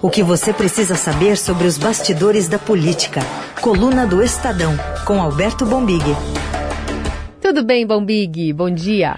O 0.00 0.08
que 0.08 0.22
você 0.22 0.52
precisa 0.52 0.94
saber 0.94 1.36
sobre 1.36 1.66
os 1.66 1.76
bastidores 1.76 2.48
da 2.48 2.56
política. 2.56 3.20
Coluna 3.60 4.06
do 4.06 4.22
Estadão, 4.22 4.72
com 5.04 5.20
Alberto 5.20 5.66
Bombig. 5.66 6.04
Tudo 7.42 7.64
bem, 7.64 7.84
Bombig? 7.84 8.52
Bom 8.52 8.70
dia. 8.70 9.16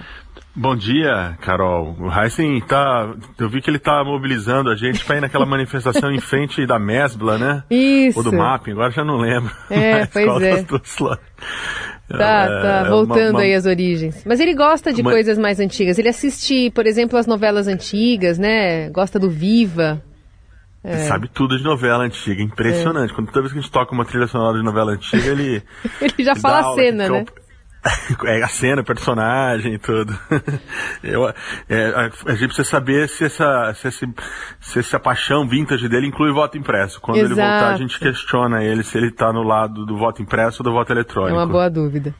Bom 0.55 0.75
dia, 0.75 1.37
Carol. 1.39 1.95
O 1.99 2.11
Heisen 2.11 2.59
tá. 2.61 3.13
Eu 3.39 3.47
vi 3.47 3.61
que 3.61 3.69
ele 3.69 3.77
tá 3.77 4.03
mobilizando 4.03 4.71
a 4.71 4.75
gente 4.75 5.05
para 5.05 5.17
ir 5.17 5.21
naquela 5.21 5.45
manifestação 5.45 6.11
em 6.11 6.19
frente 6.19 6.65
da 6.65 6.79
Mesbla, 6.79 7.37
né? 7.37 7.63
Isso. 7.69 8.17
Ou 8.17 8.23
do 8.25 8.33
Mapping, 8.33 8.71
agora 8.71 8.89
já 8.89 9.05
não 9.05 9.17
lembro. 9.17 9.51
É, 9.69 10.07
pois 10.11 10.41
é. 10.41 10.63
Tá, 10.63 12.17
tá, 12.17 12.83
é, 12.85 12.89
voltando 12.89 13.29
uma, 13.29 13.29
uma... 13.29 13.41
aí 13.41 13.53
às 13.53 13.67
origens. 13.67 14.23
Mas 14.25 14.39
ele 14.39 14.55
gosta 14.55 14.91
de 14.91 15.01
uma... 15.01 15.11
coisas 15.11 15.37
mais 15.37 15.59
antigas. 15.59 15.99
Ele 15.99 16.09
assiste, 16.09 16.71
por 16.71 16.87
exemplo, 16.87 17.19
as 17.19 17.27
novelas 17.27 17.67
antigas, 17.67 18.39
né? 18.39 18.89
Gosta 18.89 19.19
do 19.19 19.29
Viva. 19.29 20.01
É. 20.83 20.97
Sabe 20.99 21.27
tudo 21.27 21.57
de 21.57 21.63
novela 21.63 22.03
antiga, 22.03 22.41
impressionante. 22.41 23.11
É. 23.11 23.15
Quando 23.15 23.27
toda 23.27 23.41
vez 23.41 23.53
que 23.53 23.59
a 23.59 23.61
gente 23.61 23.71
toca 23.71 23.93
uma 23.93 24.03
trilha 24.03 24.27
sonora 24.27 24.57
de 24.57 24.63
novela 24.63 24.93
antiga, 24.93 25.29
ele. 25.29 25.63
ele 26.01 26.23
já 26.23 26.35
fala 26.35 26.71
a 26.71 26.75
cena, 26.75 27.09
né? 27.09 27.25
É 28.25 28.43
a 28.43 28.47
cena, 28.47 28.81
o 28.81 28.85
personagem 28.85 29.73
e 29.73 29.79
tudo. 29.79 30.15
Eu, 31.03 31.27
é, 31.67 32.11
a, 32.27 32.35
gente 32.35 32.49
precisa 32.49 32.63
saber 32.63 33.09
se 33.09 33.25
essa, 33.25 33.73
se, 33.73 33.87
esse, 33.87 34.05
se 34.59 34.79
essa 34.79 34.99
paixão 34.99 35.47
vintage 35.47 35.89
dele 35.89 36.05
inclui 36.05 36.31
voto 36.31 36.59
impresso. 36.59 37.01
Quando 37.01 37.17
Exato. 37.17 37.33
ele 37.33 37.41
voltar, 37.41 37.73
a 37.73 37.77
gente 37.77 37.99
questiona 37.99 38.63
ele 38.63 38.83
se 38.83 38.97
ele 38.99 39.07
está 39.07 39.33
no 39.33 39.41
lado 39.41 39.83
do 39.83 39.97
voto 39.97 40.21
impresso 40.21 40.61
ou 40.61 40.63
do 40.63 40.71
voto 40.71 40.91
eletrônico. 40.91 41.35
É 41.35 41.39
uma 41.39 41.47
boa 41.47 41.69
dúvida. 41.71 42.13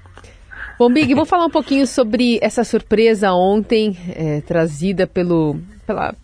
Bom, 0.79 0.91
Big, 0.91 1.13
vou 1.13 1.27
falar 1.27 1.45
um 1.45 1.51
pouquinho 1.51 1.85
sobre 1.85 2.39
essa 2.41 2.63
surpresa 2.63 3.31
ontem 3.31 3.95
é, 4.15 4.41
trazida 4.41 5.05
pelo, 5.05 5.59
pela, 5.85 6.15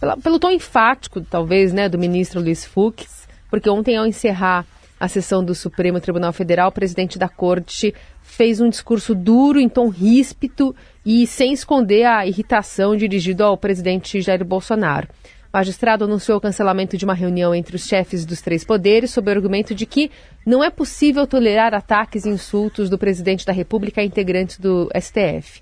pela, 0.00 0.16
pelo 0.16 0.38
tom 0.38 0.50
enfático, 0.50 1.20
talvez, 1.20 1.72
né, 1.72 1.88
do 1.88 1.98
ministro 1.98 2.40
Luiz 2.40 2.64
Fux, 2.64 3.28
porque 3.50 3.68
ontem, 3.68 3.96
ao 3.96 4.06
encerrar 4.06 4.66
a 4.98 5.08
sessão 5.08 5.44
do 5.44 5.54
Supremo 5.54 6.00
Tribunal 6.00 6.32
Federal, 6.32 6.68
o 6.68 6.72
presidente 6.72 7.18
da 7.18 7.28
corte 7.28 7.94
fez 8.22 8.60
um 8.60 8.68
discurso 8.68 9.14
duro, 9.14 9.60
em 9.60 9.68
tom 9.68 9.88
ríspido 9.88 10.74
e 11.04 11.26
sem 11.26 11.52
esconder 11.52 12.04
a 12.04 12.26
irritação 12.26 12.96
dirigido 12.96 13.44
ao 13.44 13.56
presidente 13.56 14.20
Jair 14.20 14.44
Bolsonaro. 14.44 15.08
O 15.52 15.56
magistrado 15.56 16.04
anunciou 16.04 16.38
o 16.38 16.40
cancelamento 16.40 16.96
de 16.96 17.04
uma 17.04 17.14
reunião 17.14 17.54
entre 17.54 17.74
os 17.74 17.84
chefes 17.84 18.24
dos 18.24 18.40
três 18.40 18.62
poderes 18.62 19.10
sob 19.10 19.28
o 19.28 19.34
argumento 19.34 19.74
de 19.74 19.84
que 19.84 20.10
não 20.46 20.62
é 20.62 20.70
possível 20.70 21.26
tolerar 21.26 21.74
ataques 21.74 22.24
e 22.24 22.28
insultos 22.28 22.88
do 22.88 22.98
presidente 22.98 23.44
da 23.44 23.52
República 23.52 24.00
a 24.00 24.04
integrantes 24.04 24.58
do 24.58 24.88
STF. 24.94 25.60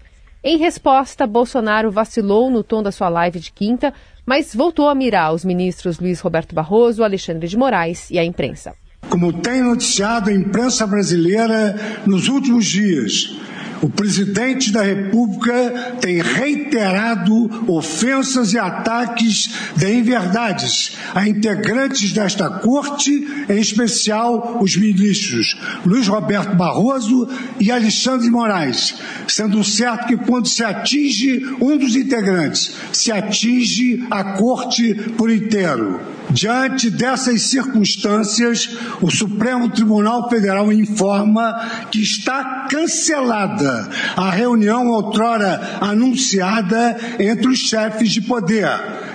Em 0.50 0.56
resposta, 0.56 1.26
Bolsonaro 1.26 1.90
vacilou 1.90 2.48
no 2.48 2.64
tom 2.64 2.82
da 2.82 2.90
sua 2.90 3.10
live 3.10 3.38
de 3.38 3.52
quinta, 3.52 3.92
mas 4.24 4.54
voltou 4.54 4.88
a 4.88 4.94
mirar 4.94 5.34
os 5.34 5.44
ministros 5.44 5.98
Luiz 5.98 6.20
Roberto 6.20 6.54
Barroso, 6.54 7.04
Alexandre 7.04 7.46
de 7.46 7.54
Moraes 7.54 8.10
e 8.10 8.18
a 8.18 8.24
imprensa. 8.24 8.74
Como 9.08 9.32
tem 9.32 9.62
noticiado 9.62 10.30
a 10.30 10.32
imprensa 10.32 10.86
brasileira 10.86 12.02
nos 12.06 12.28
últimos 12.28 12.66
dias, 12.66 13.38
o 13.80 13.88
presidente 13.88 14.72
da 14.72 14.82
República 14.82 15.96
tem 16.00 16.20
reiterado 16.20 17.70
ofensas 17.70 18.52
e 18.52 18.58
ataques 18.58 19.50
de 19.76 19.92
inverdades 19.94 20.96
a 21.14 21.28
integrantes 21.28 22.12
desta 22.12 22.50
corte, 22.50 23.26
em 23.48 23.58
especial 23.58 24.58
os 24.60 24.76
ministros 24.76 25.56
Luiz 25.86 26.08
Roberto 26.08 26.56
Barroso 26.56 27.28
e 27.60 27.70
Alexandre 27.70 28.28
Moraes, 28.28 28.96
sendo 29.28 29.62
certo 29.62 30.06
que 30.06 30.16
quando 30.16 30.48
se 30.48 30.64
atinge 30.64 31.44
um 31.60 31.76
dos 31.76 31.94
integrantes, 31.94 32.74
se 32.92 33.12
atinge 33.12 34.06
a 34.10 34.24
corte 34.36 34.94
por 35.16 35.30
inteiro. 35.30 36.17
Diante 36.30 36.90
dessas 36.90 37.42
circunstâncias, 37.42 38.76
o 39.00 39.10
Supremo 39.10 39.70
Tribunal 39.70 40.28
Federal 40.28 40.70
informa 40.72 41.86
que 41.90 42.02
está 42.02 42.66
cancelada 42.70 43.88
a 44.16 44.30
reunião 44.30 44.88
outrora 44.88 45.78
anunciada 45.80 46.96
entre 47.18 47.48
os 47.48 47.58
chefes 47.58 48.10
de 48.10 48.22
poder, 48.22 48.68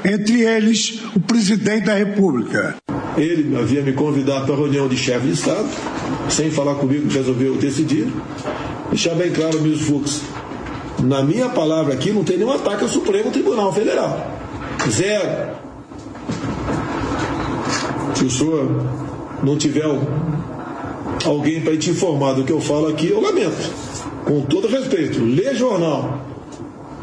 entre 0.04 0.42
eles 0.42 1.00
o 1.16 1.20
presidente 1.20 1.86
da 1.86 1.94
República. 1.94 2.76
Ele 3.16 3.56
havia 3.58 3.84
me 3.84 3.94
convidado 3.94 4.46
para 4.46 4.56
a 4.56 4.58
reunião 4.58 4.88
de 4.88 4.98
chefe 4.98 5.28
de 5.28 5.34
Estado, 5.34 5.70
sem 6.30 6.50
falar 6.50 6.76
comigo, 6.76 7.08
resolveu 7.10 7.56
decidir. 7.58 8.08
Deixar 8.90 9.14
bem 9.16 9.32
claro, 9.32 9.62
Mills 9.62 9.84
Fux, 9.84 10.22
na 11.04 11.22
minha 11.24 11.50
palavra 11.50 11.94
aqui 11.94 12.12
não 12.12 12.24
tem 12.24 12.38
nenhum 12.38 12.52
ataque 12.52 12.84
ao 12.84 12.90
Supremo 12.90 13.30
Tribunal 13.30 13.72
Federal. 13.72 14.40
Zero. 14.90 15.63
Se 18.16 18.26
o 18.26 18.30
senhor 18.30 18.70
não 19.44 19.58
tiver 19.58 19.86
alguém 21.26 21.62
para 21.62 21.78
te 21.78 21.90
informar 21.90 22.34
do 22.34 22.44
que 22.44 22.52
eu 22.52 22.62
falo 22.62 22.88
aqui, 22.88 23.10
eu 23.10 23.22
lamento. 23.22 23.72
Com 24.26 24.42
todo 24.42 24.68
respeito, 24.68 25.24
lê 25.24 25.54
jornal, 25.54 26.22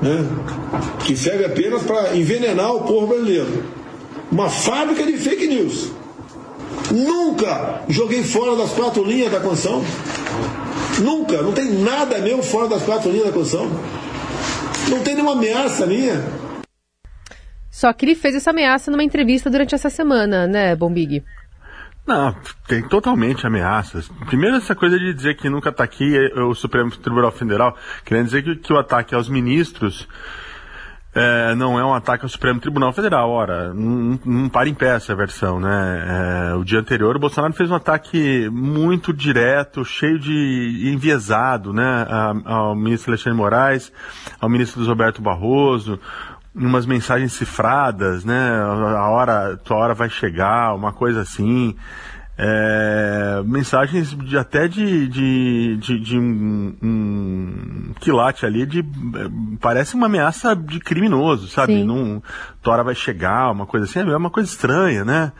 né? 0.00 0.26
que 1.04 1.16
serve 1.16 1.44
apenas 1.44 1.82
para 1.82 2.16
envenenar 2.16 2.74
o 2.74 2.80
povo 2.82 3.08
brasileiro. 3.08 3.64
Uma 4.30 4.48
fábrica 4.48 5.04
de 5.04 5.18
fake 5.18 5.46
news. 5.46 5.90
Nunca 6.90 7.82
joguei 7.88 8.22
fora 8.22 8.56
das 8.56 8.70
quatro 8.72 9.04
linhas 9.04 9.32
da 9.32 9.40
Constituição. 9.40 9.82
Nunca. 11.00 11.42
Não 11.42 11.52
tem 11.52 11.72
nada 11.72 12.18
meu 12.18 12.42
fora 12.42 12.68
das 12.68 12.82
quatro 12.82 13.10
linhas 13.10 13.26
da 13.26 13.32
Constituição. 13.32 13.70
Não 14.88 15.00
tem 15.00 15.14
nenhuma 15.14 15.32
ameaça 15.32 15.86
minha. 15.86 16.24
Só 17.80 17.90
que 17.94 18.04
ele 18.04 18.14
fez 18.14 18.34
essa 18.34 18.50
ameaça 18.50 18.90
numa 18.90 19.02
entrevista 19.02 19.48
durante 19.48 19.74
essa 19.74 19.88
semana, 19.88 20.46
né, 20.46 20.76
Bombig? 20.76 21.24
Não, 22.06 22.36
tem 22.68 22.86
totalmente 22.86 23.46
ameaças. 23.46 24.06
Primeiro, 24.26 24.56
essa 24.56 24.74
coisa 24.74 24.98
de 24.98 25.14
dizer 25.14 25.34
que 25.34 25.48
nunca 25.48 25.70
está 25.70 25.82
aqui 25.82 26.14
é 26.14 26.42
o 26.42 26.54
Supremo 26.54 26.90
Tribunal 26.90 27.32
Federal, 27.32 27.74
querendo 28.04 28.26
dizer 28.26 28.42
que, 28.42 28.56
que 28.56 28.70
o 28.70 28.78
ataque 28.78 29.14
aos 29.14 29.30
ministros 29.30 30.06
é, 31.14 31.54
não 31.56 31.78
é 31.78 31.84
um 31.84 31.92
ataque 31.92 32.24
ao 32.24 32.28
Supremo 32.28 32.60
Tribunal 32.60 32.92
Federal. 32.92 33.30
Ora, 33.30 33.74
não, 33.74 34.20
não 34.24 34.48
para 34.48 34.68
em 34.68 34.74
pé 34.74 34.94
essa 34.94 35.14
versão, 35.14 35.58
né? 35.58 36.50
É, 36.50 36.54
o 36.54 36.64
dia 36.64 36.78
anterior, 36.78 37.16
o 37.16 37.18
Bolsonaro 37.18 37.52
fez 37.52 37.70
um 37.70 37.74
ataque 37.74 38.48
muito 38.50 39.12
direto, 39.12 39.84
cheio 39.84 40.18
de 40.18 40.92
enviesado, 40.94 41.72
né? 41.72 42.06
ao 42.44 42.76
ministro 42.76 43.10
Alexandre 43.10 43.36
Moraes, 43.36 43.92
ao 44.40 44.48
ministro 44.48 44.84
Roberto 44.84 45.20
Barroso, 45.20 45.98
umas 46.54 46.86
mensagens 46.86 47.32
cifradas, 47.32 48.24
né? 48.24 48.50
A 48.96 49.08
hora, 49.08 49.56
tua 49.58 49.76
hora 49.76 49.94
vai 49.94 50.08
chegar, 50.10 50.74
uma 50.74 50.92
coisa 50.92 51.20
assim. 51.22 51.76
É, 52.42 53.42
mensagens 53.44 54.16
de, 54.16 54.38
até 54.38 54.66
de, 54.66 55.06
de, 55.08 55.76
de, 55.76 56.00
de 56.00 56.18
um, 56.18 56.74
um, 56.82 57.92
quilate 58.00 58.46
ali 58.46 58.64
de 58.64 58.82
parece 59.60 59.94
uma 59.94 60.06
ameaça 60.06 60.56
de 60.56 60.80
criminoso, 60.80 61.48
sabe? 61.48 61.84
Num, 61.84 62.22
tua 62.62 62.72
hora 62.72 62.84
vai 62.84 62.94
chegar, 62.94 63.50
uma 63.50 63.66
coisa 63.66 63.84
assim, 63.84 63.98
é 63.98 64.16
uma 64.16 64.30
coisa 64.30 64.48
estranha, 64.48 65.04
né? 65.04 65.32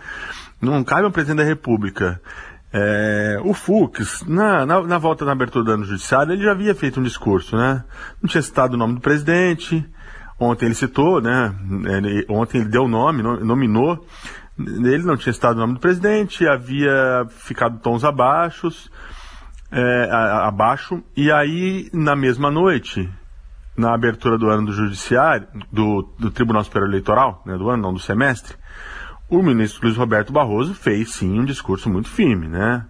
Não 0.60 0.84
cabe 0.84 1.04
ao 1.04 1.10
presidente 1.10 1.38
da 1.38 1.44
República. 1.44 2.20
É, 2.72 3.38
o 3.43 3.54
Fux, 3.54 4.22
na, 4.28 4.65
na, 4.65 4.82
na, 4.82 4.99
volta 4.99 5.25
da 5.25 5.32
abertura 5.32 5.65
do 5.65 5.72
ano 5.72 5.84
judiciário, 5.84 6.34
ele 6.34 6.44
já 6.44 6.53
havia 6.53 6.75
feito 6.75 7.00
um 7.00 7.03
discurso, 7.03 7.56
né? 7.56 7.82
Não 8.22 8.28
tinha 8.28 8.43
citado 8.43 8.75
o 8.75 8.78
nome 8.78 8.94
do 8.94 9.00
presidente, 9.00 9.84
Ontem 10.41 10.65
ele 10.65 10.75
citou, 10.75 11.21
né? 11.21 11.55
Ontem 12.31 12.62
ele 12.62 12.71
deu 12.71 12.84
o 12.84 12.89
nome, 12.89 13.23
nominou. 13.23 14.06
Ele 14.59 15.05
não 15.05 15.17
tinha 15.17 15.34
citado 15.34 15.59
o 15.59 15.61
nome 15.61 15.75
do 15.75 15.81
presidente, 15.81 16.49
havia 16.49 17.27
ficado 17.28 17.78
tons 17.81 18.05
abaixo, 18.05 18.69
é, 19.71 20.09
abaixo. 20.11 21.03
E 21.15 21.31
aí, 21.31 21.91
na 21.93 22.17
mesma 22.17 22.50
noite, 22.50 23.06
na 23.77 23.95
abertura 23.95 24.39
do 24.39 24.49
ano 24.49 24.67
do 24.67 24.73
Judiciário, 24.73 25.47
do, 25.71 26.11
do 26.19 26.31
Tribunal 26.31 26.65
Superior 26.65 26.89
Eleitoral, 26.89 27.43
né, 27.45 27.59
do 27.59 27.69
ano, 27.69 27.83
não 27.83 27.93
do 27.93 28.00
semestre, 28.00 28.56
o 29.29 29.43
ministro 29.43 29.85
Luiz 29.85 29.97
Roberto 29.97 30.32
Barroso 30.32 30.75
fez 30.75 31.12
sim 31.12 31.38
um 31.38 31.44
discurso 31.44 31.88
muito 31.91 32.09
firme, 32.09 32.49
né? 32.49 32.87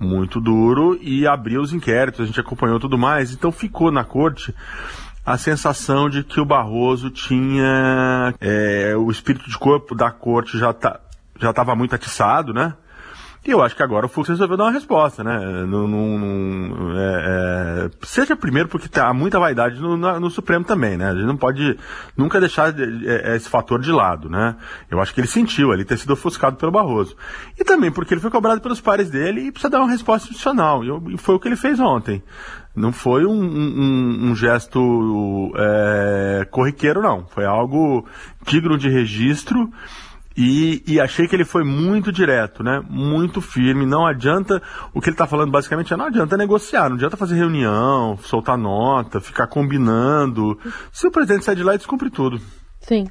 Muito 0.00 0.40
duro 0.40 0.98
e 1.00 1.26
abriu 1.26 1.60
os 1.60 1.72
inquéritos, 1.72 2.20
a 2.20 2.26
gente 2.26 2.40
acompanhou 2.40 2.80
tudo 2.80 2.98
mais, 2.98 3.32
então 3.32 3.52
ficou 3.52 3.92
na 3.92 4.04
corte 4.04 4.54
a 5.24 5.38
sensação 5.38 6.10
de 6.10 6.22
que 6.22 6.40
o 6.40 6.44
Barroso 6.44 7.10
tinha 7.10 8.34
é, 8.40 8.94
o 8.96 9.10
espírito 9.10 9.48
de 9.48 9.58
corpo 9.58 9.94
da 9.94 10.10
corte 10.10 10.58
já 10.58 10.72
tá, 10.72 11.00
já 11.40 11.50
estava 11.50 11.74
muito 11.74 11.94
atiçado, 11.94 12.52
né? 12.52 12.74
E 13.46 13.50
eu 13.50 13.62
acho 13.62 13.76
que 13.76 13.82
agora 13.82 14.06
o 14.06 14.08
Fux 14.08 14.26
resolveu 14.26 14.56
dar 14.56 14.64
uma 14.64 14.72
resposta, 14.72 15.22
né? 15.22 15.38
É, 16.96 17.86
é, 17.86 17.90
seja 18.02 18.34
primeiro 18.34 18.70
porque 18.70 18.88
há 18.98 19.12
muita 19.12 19.38
vaidade 19.38 19.78
no, 19.78 19.98
no, 19.98 20.30
Supremo 20.30 20.64
também, 20.64 20.96
né? 20.96 21.10
A 21.10 21.14
gente 21.14 21.26
não 21.26 21.36
pode 21.36 21.78
nunca 22.16 22.40
deixar 22.40 22.74
é, 22.78 23.36
esse 23.36 23.46
fator 23.46 23.78
de 23.78 23.92
lado, 23.92 24.30
né? 24.30 24.56
Eu 24.90 24.98
acho 24.98 25.12
que 25.12 25.20
ele 25.20 25.28
sentiu 25.28 25.72
ali 25.72 25.84
ter 25.84 25.98
sido 25.98 26.14
ofuscado 26.14 26.56
pelo 26.56 26.72
Barroso. 26.72 27.14
E 27.60 27.64
também 27.64 27.92
porque 27.92 28.14
ele 28.14 28.20
foi 28.22 28.30
cobrado 28.30 28.62
pelos 28.62 28.80
pares 28.80 29.10
dele 29.10 29.42
e 29.42 29.52
precisa 29.52 29.68
dar 29.68 29.80
uma 29.80 29.90
resposta 29.90 30.24
institucional. 30.24 30.82
E 30.82 31.18
foi 31.18 31.34
o 31.34 31.38
que 31.38 31.46
ele 31.46 31.56
fez 31.56 31.78
ontem. 31.78 32.22
Não 32.74 32.92
foi 32.92 33.24
um, 33.24 33.40
um, 33.40 34.30
um 34.30 34.36
gesto 34.36 35.52
é, 35.56 36.44
corriqueiro, 36.50 37.00
não. 37.00 37.26
Foi 37.26 37.44
algo 37.44 38.04
digno 38.46 38.76
de 38.76 38.88
registro 38.88 39.70
E, 40.36 40.82
e, 40.84 41.00
achei 41.00 41.28
que 41.28 41.36
ele 41.36 41.44
foi 41.44 41.62
muito 41.62 42.10
direto, 42.10 42.64
né? 42.64 42.82
Muito 42.90 43.40
firme. 43.40 43.86
Não 43.86 44.04
adianta. 44.04 44.60
O 44.92 45.00
que 45.00 45.08
ele 45.08 45.14
está 45.14 45.28
falando 45.28 45.52
basicamente 45.52 45.94
é 45.94 45.96
não 45.96 46.06
adianta 46.06 46.36
negociar, 46.36 46.88
não 46.88 46.96
adianta 46.96 47.16
fazer 47.16 47.36
reunião, 47.36 48.18
soltar 48.20 48.58
nota, 48.58 49.20
ficar 49.20 49.46
combinando. 49.46 50.58
Se 50.92 51.06
o 51.06 51.12
presidente 51.12 51.44
sai 51.44 51.54
de 51.54 51.62
lá, 51.62 51.76
descumpre 51.76 52.10
tudo. 52.10 52.40
Sim. 52.80 53.06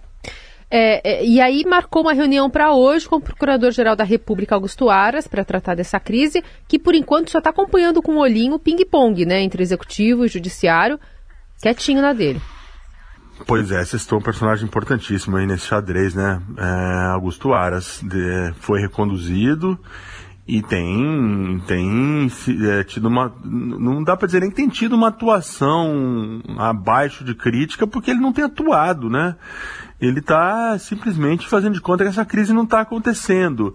É, 0.75 1.01
é, 1.07 1.23
e 1.23 1.39
aí 1.39 1.63
marcou 1.67 2.01
uma 2.01 2.13
reunião 2.13 2.49
para 2.49 2.73
hoje 2.73 3.07
com 3.07 3.17
o 3.17 3.21
Procurador-Geral 3.21 3.95
da 3.95 4.03
República, 4.03 4.55
Augusto 4.55 4.89
Aras, 4.89 5.27
para 5.27 5.45
tratar 5.45 5.75
dessa 5.75 5.99
crise, 5.99 6.43
que 6.67 6.79
por 6.79 6.95
enquanto 6.95 7.29
só 7.29 7.37
está 7.37 7.51
acompanhando 7.51 8.01
com 8.01 8.13
o 8.13 8.15
um 8.15 8.17
olhinho 8.17 8.55
o 8.55 8.59
ping-pong, 8.59 9.23
né? 9.23 9.39
Entre 9.43 9.61
executivo 9.61 10.25
e 10.25 10.27
judiciário, 10.27 10.99
quietinho 11.61 12.01
na 12.01 12.11
dele. 12.11 12.41
Pois 13.45 13.71
é, 13.71 13.85
vocês 13.85 14.01
estão 14.01 14.17
um 14.17 14.21
personagem 14.21 14.65
importantíssimo 14.65 15.37
aí 15.37 15.45
nesse 15.45 15.67
xadrez, 15.67 16.15
né? 16.15 16.41
É, 16.57 17.11
Augusto 17.11 17.53
Aras 17.53 18.01
de, 18.01 18.51
foi 18.59 18.81
reconduzido 18.81 19.77
e 20.45 20.61
tem, 20.61 21.63
tem 21.67 22.31
é, 22.69 22.83
tido 22.83 23.07
uma. 23.07 23.33
Não 23.45 24.03
dá 24.03 24.17
para 24.17 24.25
dizer 24.25 24.41
nem 24.41 24.49
que 24.49 24.55
tem 24.55 24.67
tido 24.67 24.93
uma 24.93 25.07
atuação 25.07 26.41
abaixo 26.57 27.23
de 27.23 27.33
crítica, 27.33 27.87
porque 27.87 28.11
ele 28.11 28.19
não 28.19 28.33
tem 28.33 28.43
atuado, 28.43 29.09
né? 29.09 29.35
Ele 30.05 30.19
está 30.19 30.77
simplesmente 30.77 31.47
fazendo 31.47 31.73
de 31.73 31.81
conta 31.81 32.03
que 32.03 32.09
essa 32.09 32.25
crise 32.25 32.53
não 32.53 32.63
está 32.63 32.81
acontecendo. 32.81 33.73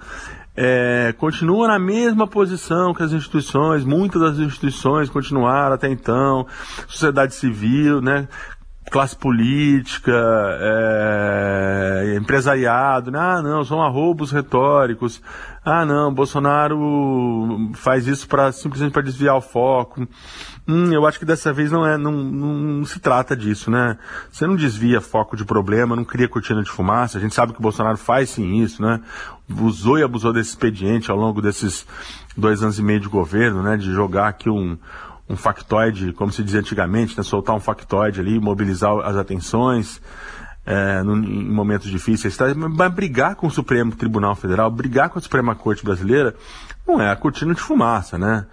É, 0.55 1.15
continua 1.17 1.69
na 1.69 1.79
mesma 1.79 2.27
posição 2.27 2.93
que 2.93 3.03
as 3.03 3.13
instituições, 3.13 3.85
muitas 3.85 4.21
das 4.21 4.39
instituições 4.39 5.09
continuaram 5.09 5.75
até 5.75 5.89
então, 5.89 6.47
sociedade 6.87 7.35
civil, 7.35 8.01
né? 8.01 8.29
Classe 8.91 9.17
política, 9.17 10.13
é, 10.61 12.15
empresariado, 12.17 13.11
né? 13.11 13.19
ah 13.19 13.43
não, 13.43 13.65
são 13.65 13.83
arroubos 13.83 14.31
retóricos, 14.31 15.23
ah 15.65 15.85
não, 15.85 16.13
Bolsonaro 16.13 17.71
faz 17.75 18.07
isso 18.07 18.27
para 18.27 18.51
simplesmente 18.53 18.93
para 18.93 19.03
desviar 19.03 19.37
o 19.37 19.41
foco. 19.41 20.07
Hum, 20.67 20.93
eu 20.93 21.07
acho 21.07 21.19
que 21.19 21.25
dessa 21.25 21.53
vez 21.53 21.71
não 21.71 21.87
é, 21.87 21.97
não, 21.97 22.13
não, 22.13 22.85
se 22.85 23.01
trata 23.01 23.37
disso, 23.37 23.71
né? 23.71 23.97
Você 24.31 24.47
não 24.47 24.55
desvia 24.55 25.01
foco 25.01 25.37
de 25.37 25.45
problema, 25.45 25.97
não 25.97 26.05
cria 26.05 26.29
cortina 26.29 26.63
de 26.63 26.71
fumaça. 26.71 27.17
A 27.17 27.21
gente 27.21 27.35
sabe 27.35 27.53
que 27.53 27.59
o 27.59 27.63
Bolsonaro 27.63 27.97
faz 27.97 28.31
sim 28.31 28.63
isso, 28.63 28.83
né? 28.83 29.01
Usou 29.61 29.99
e 29.99 30.03
abusou 30.03 30.33
desse 30.33 30.51
expediente 30.51 31.11
ao 31.11 31.17
longo 31.17 31.41
desses 31.41 31.87
dois 32.37 32.63
anos 32.63 32.79
e 32.79 32.83
meio 32.83 33.01
de 33.01 33.09
governo, 33.09 33.63
né? 33.63 33.79
De 33.79 33.91
jogar 33.93 34.29
aqui 34.29 34.51
um 34.51 34.77
um 35.29 35.37
factoide, 35.37 36.13
como 36.13 36.33
se 36.33 36.43
dizia 36.43 36.61
antigamente, 36.61 37.17
né, 37.17 37.23
soltar 37.23 37.55
um 37.55 37.61
factoide 37.61 38.21
ali, 38.21 38.41
mobilizar 38.41 38.99
as 39.01 39.17
atenções 39.17 40.01
é, 40.65 41.01
em 41.03 41.51
momentos 41.51 41.91
difíceis. 41.91 42.37
Tá? 42.37 42.47
Mas 42.55 42.93
brigar 42.93 43.35
com 43.37 43.47
o 43.47 43.51
Supremo 43.51 43.95
Tribunal 43.95 44.35
Federal, 44.35 44.71
brigar 44.71 45.09
com 45.11 45.19
a 45.19 45.23
Suprema 45.23 45.55
Corte 45.55 45.85
Brasileira, 45.85 46.35
não 46.87 47.01
é 47.01 47.11
a 47.11 47.17
cortina 47.17 47.55
de 47.55 47.61
fumaça, 47.61 48.19
né? 48.19 48.47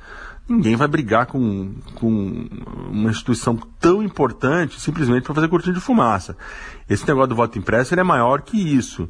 Ninguém 0.47 0.75
vai 0.75 0.87
brigar 0.87 1.25
com, 1.25 1.73
com 1.95 2.47
uma 2.91 3.09
instituição 3.09 3.57
tão 3.79 4.03
importante 4.03 4.79
simplesmente 4.79 5.23
para 5.23 5.33
fazer 5.33 5.47
cortina 5.47 5.73
de 5.73 5.81
fumaça. 5.81 6.37
Esse 6.87 7.07
negócio 7.07 7.29
do 7.29 7.35
voto 7.35 7.57
impresso 7.57 7.95
é 7.95 8.03
maior 8.03 8.43
que 8.43 8.57
isso. 8.57 9.09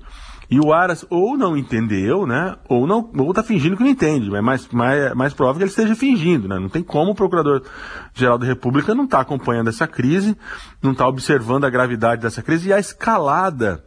E 0.49 0.59
o 0.59 0.71
Aras 0.71 1.05
ou 1.09 1.37
não 1.37 1.57
entendeu, 1.57 2.27
né? 2.27 2.55
Ou 2.69 2.85
não, 2.85 3.09
ou 3.17 3.33
tá 3.33 3.41
fingindo 3.41 3.75
que 3.75 3.83
não 3.83 3.89
entende. 3.89 4.33
É 4.35 4.41
mais, 4.41 4.67
mais, 4.69 5.13
mais 5.13 5.33
provável 5.33 5.57
que 5.57 5.63
ele 5.63 5.69
esteja 5.69 5.95
fingindo, 5.95 6.47
né? 6.47 6.59
Não 6.59 6.69
tem 6.69 6.83
como 6.83 7.11
o 7.11 7.15
Procurador-Geral 7.15 8.37
da 8.37 8.45
República 8.45 8.93
não 8.93 9.07
tá 9.07 9.19
acompanhando 9.19 9.69
essa 9.69 9.87
crise, 9.87 10.37
não 10.81 10.91
está 10.91 11.07
observando 11.07 11.65
a 11.65 11.69
gravidade 11.69 12.21
dessa 12.21 12.41
crise 12.41 12.69
e 12.69 12.73
a 12.73 12.79
escalada 12.79 13.83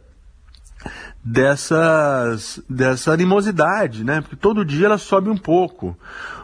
dessas, 1.23 2.61
dessa 2.69 3.13
animosidade, 3.13 4.03
né? 4.03 4.21
Porque 4.21 4.35
todo 4.35 4.65
dia 4.65 4.87
ela 4.87 4.97
sobe 4.97 5.29
um 5.29 5.37
pouco. 5.37 5.97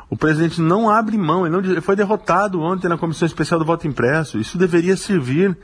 O 0.09 0.15
presidente 0.15 0.61
não 0.61 0.89
abre 0.89 1.17
mão, 1.17 1.45
ele, 1.45 1.55
não, 1.55 1.63
ele 1.63 1.81
foi 1.81 1.95
derrotado 1.95 2.61
ontem 2.61 2.87
na 2.87 2.97
Comissão 2.97 3.25
Especial 3.25 3.59
do 3.59 3.65
Voto 3.65 3.87
Impresso. 3.87 4.37
Isso 4.37 4.57
deveria 4.57 4.95
servir 4.95 5.57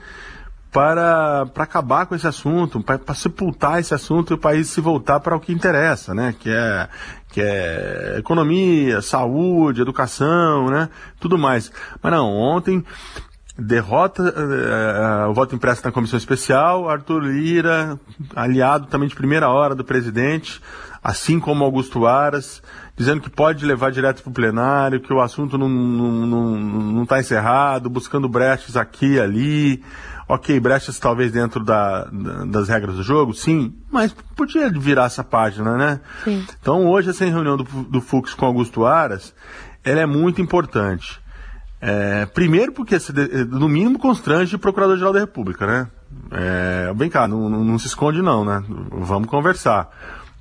para, 0.71 1.45
para 1.47 1.65
acabar 1.65 2.05
com 2.05 2.15
esse 2.15 2.25
assunto, 2.25 2.81
para, 2.81 2.97
para 2.97 3.13
sepultar 3.13 3.79
esse 3.79 3.93
assunto 3.93 4.31
e 4.31 4.35
o 4.35 4.37
país 4.37 4.69
se 4.69 4.79
voltar 4.79 5.19
para 5.19 5.35
o 5.35 5.39
que 5.39 5.51
interessa, 5.51 6.13
né? 6.13 6.33
Que 6.39 6.49
é, 6.49 6.87
que 7.29 7.41
é 7.41 8.15
economia, 8.17 9.01
saúde, 9.01 9.81
educação, 9.81 10.69
né? 10.69 10.89
Tudo 11.19 11.37
mais. 11.37 11.71
Mas 12.01 12.11
não, 12.13 12.29
ontem 12.29 12.83
derrota 13.57 14.23
uh, 14.23 15.29
o 15.29 15.33
voto 15.33 15.53
impresso 15.53 15.83
na 15.83 15.91
comissão 15.91 16.17
especial, 16.17 16.89
Arthur 16.89 17.19
Lira, 17.19 17.99
aliado 18.33 18.87
também 18.87 19.09
de 19.09 19.15
primeira 19.15 19.49
hora 19.49 19.75
do 19.75 19.83
presidente, 19.83 20.61
assim 21.03 21.37
como 21.37 21.65
Augusto 21.65 22.07
Aras, 22.07 22.63
dizendo 22.95 23.21
que 23.21 23.29
pode 23.29 23.65
levar 23.65 23.91
direto 23.91 24.23
para 24.23 24.29
o 24.29 24.33
plenário, 24.33 25.01
que 25.01 25.13
o 25.13 25.19
assunto 25.19 25.57
não 25.57 25.67
está 25.67 26.27
não, 26.27 26.27
não, 26.27 26.57
não 26.93 27.05
tá 27.05 27.19
encerrado, 27.19 27.89
buscando 27.89 28.29
brechas 28.29 28.77
aqui 28.77 29.15
e 29.15 29.19
ali. 29.19 29.83
Ok, 30.33 30.57
brechas 30.61 30.97
talvez 30.97 31.29
dentro 31.29 31.61
da, 31.61 32.05
da, 32.05 32.45
das 32.45 32.69
regras 32.69 32.95
do 32.95 33.03
jogo, 33.03 33.33
sim, 33.33 33.75
mas 33.91 34.15
podia 34.33 34.69
virar 34.69 35.03
essa 35.03 35.25
página, 35.25 35.75
né? 35.75 35.99
Sim. 36.23 36.45
Então 36.61 36.87
hoje 36.87 37.09
essa 37.09 37.25
reunião 37.25 37.57
do, 37.57 37.65
do 37.65 37.99
Fux 37.99 38.33
com 38.33 38.45
Augusto 38.45 38.85
Aras, 38.85 39.33
ela 39.83 39.99
é 39.99 40.05
muito 40.05 40.41
importante. 40.41 41.19
É, 41.81 42.25
primeiro 42.27 42.71
porque, 42.71 42.95
no 43.49 43.67
mínimo, 43.67 43.99
constrange 43.99 44.55
o 44.55 44.59
Procurador-Geral 44.59 45.11
da 45.11 45.19
República, 45.19 45.67
né? 45.67 45.87
É, 46.31 46.93
bem 46.93 47.09
cá, 47.09 47.27
não, 47.27 47.49
não, 47.49 47.65
não 47.65 47.77
se 47.77 47.87
esconde 47.87 48.21
não, 48.21 48.45
né? 48.45 48.63
Vamos 48.89 49.27
conversar. 49.27 49.89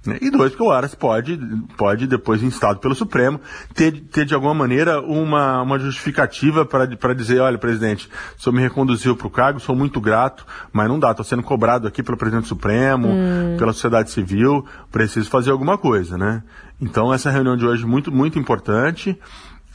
Né? 0.07 0.19
E 0.23 0.31
dois, 0.31 0.53
porque 0.53 0.63
o 0.63 0.71
Aras 0.71 0.95
pode, 0.95 1.39
pode 1.77 2.07
depois, 2.07 2.43
instado 2.43 2.81
pelo 2.81 2.95
Supremo, 2.95 3.39
ter, 3.75 4.01
ter 4.01 4.25
de 4.25 4.35
alguma 4.35 4.55
maneira 4.55 5.01
uma, 5.01 5.61
uma 5.63 5.79
justificativa 5.79 6.65
para 6.65 7.15
dizer, 7.15 7.41
olha, 7.41 7.59
presidente, 7.59 8.09
o 8.39 8.43
senhor 8.43 8.55
me 8.55 8.63
reconduziu 8.63 9.15
para 9.15 9.27
o 9.27 9.31
cargo, 9.31 9.61
sou 9.61 9.77
muito 9.77 10.01
grato, 10.01 10.47
mas 10.73 10.89
não 10.89 10.99
dá, 10.99 11.11
estou 11.11 11.25
sendo 11.25 11.43
cobrado 11.43 11.87
aqui 11.87 12.03
pelo 12.03 12.17
presidente 12.17 12.45
do 12.45 12.49
Supremo, 12.49 13.09
hum. 13.09 13.57
pela 13.59 13.73
sociedade 13.73 14.11
civil, 14.11 14.65
preciso 14.91 15.29
fazer 15.29 15.51
alguma 15.51 15.77
coisa, 15.77 16.17
né? 16.17 16.43
Então 16.81 17.13
essa 17.13 17.31
reunião 17.31 17.57
de 17.57 17.67
hoje 17.67 17.85
muito, 17.85 18.11
muito 18.11 18.39
importante. 18.39 19.19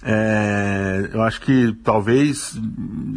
É, 0.08 1.10
eu 1.14 1.22
acho 1.22 1.42
que 1.42 1.74
talvez 1.84 2.56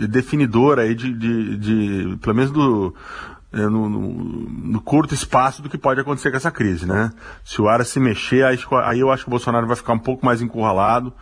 definidora 0.08 0.82
aí 0.82 0.94
de, 0.94 1.12
de, 1.12 1.56
de, 1.56 2.16
pelo 2.18 2.36
menos 2.36 2.50
do, 2.50 2.94
é, 2.94 3.37
no, 3.52 3.88
no, 3.88 4.00
no, 4.08 4.80
curto 4.80 5.14
espaço 5.14 5.62
do 5.62 5.68
que 5.68 5.78
pode 5.78 6.00
acontecer 6.00 6.30
com 6.30 6.36
essa 6.36 6.50
crise, 6.50 6.86
né? 6.86 7.10
Se 7.42 7.60
o 7.62 7.68
Ara 7.68 7.84
se 7.84 7.98
mexer, 7.98 8.44
aí, 8.44 8.58
aí 8.84 9.00
eu 9.00 9.10
acho 9.10 9.24
que 9.24 9.28
o 9.28 9.30
Bolsonaro 9.30 9.66
vai 9.66 9.76
ficar 9.76 9.94
um 9.94 9.98
pouco 9.98 10.24
mais 10.24 10.42
encurralado 10.42 11.12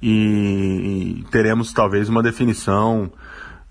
e, 0.00 1.20
e 1.20 1.24
teremos 1.30 1.72
talvez 1.72 2.08
uma 2.08 2.22
definição 2.22 3.10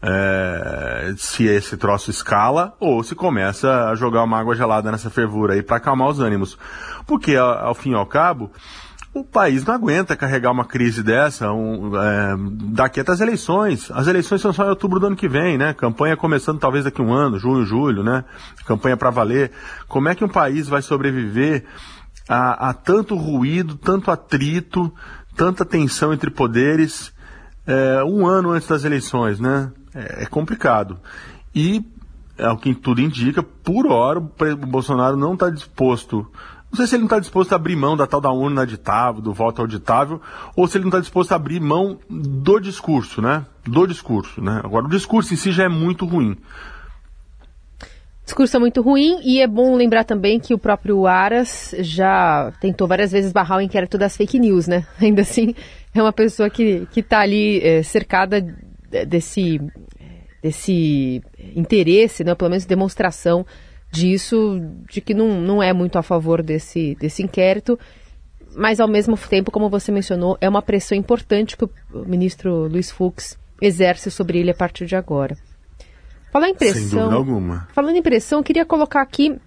é, 0.02 1.14
se 1.16 1.46
esse 1.46 1.78
troço 1.78 2.10
escala 2.10 2.74
ou 2.80 3.04
se 3.04 3.14
começa 3.14 3.90
a 3.90 3.96
jogar 3.96 4.24
uma 4.24 4.40
água 4.40 4.56
gelada 4.56 4.92
nessa 4.92 5.10
fervura 5.10 5.54
aí 5.54 5.62
para 5.62 5.78
acalmar 5.78 6.10
os 6.10 6.20
ânimos. 6.20 6.58
Porque, 7.06 7.36
ao, 7.36 7.68
ao 7.68 7.76
fim 7.76 7.92
e 7.92 7.96
ao 7.96 8.06
cabo, 8.06 8.52
o 9.14 9.26
país 9.26 9.66
não 9.66 9.74
aguenta 9.74 10.16
carregar 10.16 10.52
uma 10.52 10.64
crise 10.64 11.04
dessa 11.04 11.52
um, 11.52 11.92
é, 11.98 12.36
daqui 12.74 13.00
até 13.00 13.12
as 13.12 13.20
eleições. 13.20 13.92
As 13.92 14.08
eleições 14.08 14.40
são 14.40 14.54
só 14.54 14.66
em 14.66 14.70
outubro 14.70 15.00
do 15.00 15.08
ano 15.08 15.16
que 15.18 15.28
vem, 15.28 15.58
né? 15.58 15.74
Campanha 15.74 16.16
começando 16.16 16.60
talvez 16.60 16.86
daqui 16.86 17.02
um 17.02 17.14
ano, 17.14 17.38
junho, 17.38 17.66
julho, 17.66 18.04
né? 18.04 18.24
Campanha 18.66 18.96
para 18.96 19.10
valer. 19.10 19.52
Como 19.88 20.08
é 20.08 20.16
que 20.16 20.24
um 20.24 20.30
país 20.30 20.70
vai 20.70 20.82
sobreviver 20.82 21.66
a, 22.30 22.70
a 22.70 22.74
tanto 22.74 23.16
ruído, 23.16 23.76
tanto 23.76 24.10
atrito, 24.10 24.94
tanta 25.36 25.66
tensão 25.66 26.14
entre 26.14 26.32
poderes 26.32 27.12
é, 27.68 28.02
um 28.06 28.26
ano 28.26 28.52
antes 28.52 28.68
das 28.68 28.86
eleições, 28.86 29.42
né? 29.42 29.72
É, 29.94 30.24
é 30.24 30.26
complicado. 30.26 30.98
E, 31.54 31.84
é 32.38 32.50
o 32.50 32.56
que 32.56 32.74
tudo 32.74 33.02
indica, 33.02 33.44
por 33.44 33.88
hora 33.88 34.20
o 34.20 34.66
Bolsonaro 34.66 35.18
não 35.18 35.34
está 35.34 35.50
disposto 35.50 36.32
não 36.72 36.78
sei 36.78 36.88
se 36.88 36.96
ele 36.96 37.02
não 37.02 37.08
está 37.08 37.20
disposto 37.20 37.52
a 37.52 37.58
abrir 37.58 37.76
mão 37.76 37.98
da 37.98 38.08
tal 38.08 38.22
da 38.22 38.32
urna 38.32 38.62
auditável, 38.62 39.22
do 39.22 39.34
voto 39.34 39.62
auditável, 39.62 40.22
ou 40.56 40.68
se 40.68 40.78
ele 40.78 40.86
não 40.86 40.90
está 40.90 41.02
disposto 41.02 41.34
a 41.34 41.36
abrir 41.36 41.60
mão 41.60 42.00
do 42.10 42.60
discurso, 42.60 43.22
né? 43.22 43.46
Do 43.66 43.86
discurso, 43.86 44.42
né? 44.42 44.62
Agora, 44.64 44.86
o 44.86 44.90
discurso 44.90 45.34
em 45.34 45.38
si 45.38 45.52
já 45.52 45.66
é 45.66 45.70
muito 45.70 46.06
ruim. 46.06 46.38
Discurso 48.24 48.56
é 48.56 48.60
muito 48.60 48.82
ruim 48.82 49.20
e 49.26 49.42
é 49.42 49.48
bom 49.48 49.76
lembrar 49.76 50.06
também 50.06 50.40
que 50.40 50.54
o 50.54 50.58
próprio 50.58 51.06
Aras 51.06 51.76
já 51.80 52.54
tentou 52.62 52.88
várias 52.88 53.12
vezes 53.12 53.34
barrar 53.34 53.58
o 53.58 53.62
inquérito 53.62 53.98
das 53.98 54.16
fake 54.16 54.40
news, 54.40 54.68
né? 54.68 54.88
Ainda 55.02 55.24
assim, 55.24 55.54
é 55.94 56.02
uma 56.02 56.14
pessoa 56.14 56.50
que 56.50 56.88
está 56.96 57.20
ali 57.20 57.60
é, 57.62 57.84
cercada 57.84 58.40
desse, 59.08 59.60
desse 60.42 61.22
interesse, 61.54 62.24
né? 62.24 62.34
pelo 62.34 62.50
menos 62.50 62.66
demonstração 62.66 63.46
disso, 63.92 64.62
de 64.90 65.02
que 65.02 65.14
não, 65.14 65.42
não 65.42 65.62
é 65.62 65.74
muito 65.74 65.98
a 65.98 66.04
favor 66.04 66.42
desse, 66.42 66.96
desse 66.96 67.22
inquérito, 67.22 67.78
mas 68.56 68.80
ao 68.80 68.88
mesmo 68.88 69.18
tempo, 69.18 69.52
como 69.52 69.70
você 69.70 69.92
mencionou, 69.92 70.38
é 70.40 70.48
uma 70.48 70.62
pressão 70.62 70.98
importante 70.98 71.58
que 71.58 71.66
o 71.66 71.72
ministro 72.06 72.68
Luiz 72.68 72.90
Fux 72.90 73.38
exerce 73.62 74.10
sobre 74.10 74.40
ele 74.40 74.52
a 74.52 74.56
partir 74.56 74.86
de 74.86 74.96
agora. 74.96 75.38
Falando 76.32 76.52
em 76.52 76.56
pressão, 76.56 76.82
Sem 76.82 76.98
dúvida 76.98 77.16
alguma. 77.16 77.68
Falando 77.74 77.96
em 77.98 78.02
pressão, 78.02 78.42
queria 78.42 78.66
colocar 78.66 79.02
aqui 79.02 79.38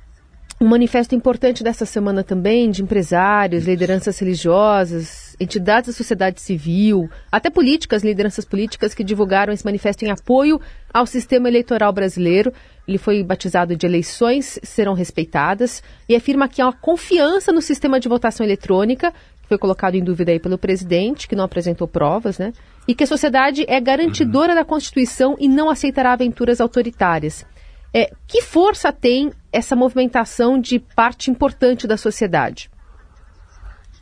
Um 0.61 0.69
manifesto 0.69 1.15
importante 1.15 1.65
dessa 1.65 1.85
semana 1.85 2.23
também 2.23 2.71
de 2.71 2.83
empresários, 2.83 3.65
lideranças 3.67 4.19
religiosas, 4.19 5.24
entidades 5.41 5.89
da 5.89 5.97
sociedade 5.97 6.41
civil, 6.41 7.09
até 7.31 7.51
políticas, 7.51 8.03
lideranças 8.03 8.45
políticas 8.45 8.95
que 8.95 9.05
divulgaram 9.05 9.53
esse 9.53 9.65
manifesto 9.65 10.05
em 10.05 10.11
apoio 10.11 10.61
ao 10.93 11.07
sistema 11.07 11.49
eleitoral 11.49 11.93
brasileiro. 11.93 12.53
Ele 12.87 12.99
foi 12.99 13.23
batizado 13.23 13.77
de 13.77 13.87
eleições 13.87 14.59
serão 14.63 14.95
respeitadas 14.95 15.83
e 16.09 16.15
afirma 16.15 16.49
que 16.49 16.61
há 16.61 16.67
uma 16.67 16.73
confiança 16.73 17.53
no 17.53 17.63
sistema 17.63 17.99
de 17.99 18.09
votação 18.09 18.45
eletrônica, 18.45 19.13
que 19.43 19.49
foi 19.49 19.59
colocado 19.59 19.95
em 19.95 20.05
dúvida 20.05 20.33
aí 20.33 20.39
pelo 20.39 20.59
presidente, 20.59 21.29
que 21.29 21.37
não 21.37 21.45
apresentou 21.45 21.87
provas, 21.87 22.39
né? 22.39 22.53
E 22.87 22.95
que 22.95 23.05
a 23.05 23.07
sociedade 23.07 23.65
é 23.69 23.81
garantidora 23.81 24.53
uhum. 24.53 24.59
da 24.59 24.65
Constituição 24.65 25.37
e 25.39 25.49
não 25.49 25.71
aceitará 25.71 26.13
aventuras 26.13 26.61
autoritárias. 26.61 27.45
É, 27.93 28.11
que 28.27 28.43
força 28.43 28.93
tem 28.93 29.31
essa 29.53 29.77
movimentação 29.77 30.61
de 30.61 30.81
parte 30.81 31.31
importante 31.31 31.87
da 31.87 31.97
sociedade? 31.97 32.69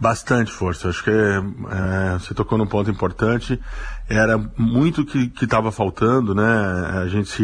Bastante 0.03 0.51
força. 0.51 0.89
Acho 0.89 1.05
que 1.05 1.13
é, 1.13 2.19
você 2.19 2.35
tocou 2.35 2.59
num 2.59 2.67
ponto 2.67 2.91
importante. 2.91 3.57
Era 4.09 4.37
muito 4.59 5.05
que 5.05 5.33
estava 5.41 5.71
faltando, 5.71 6.35
né? 6.35 6.43
A 7.05 7.07
gente 7.07 7.41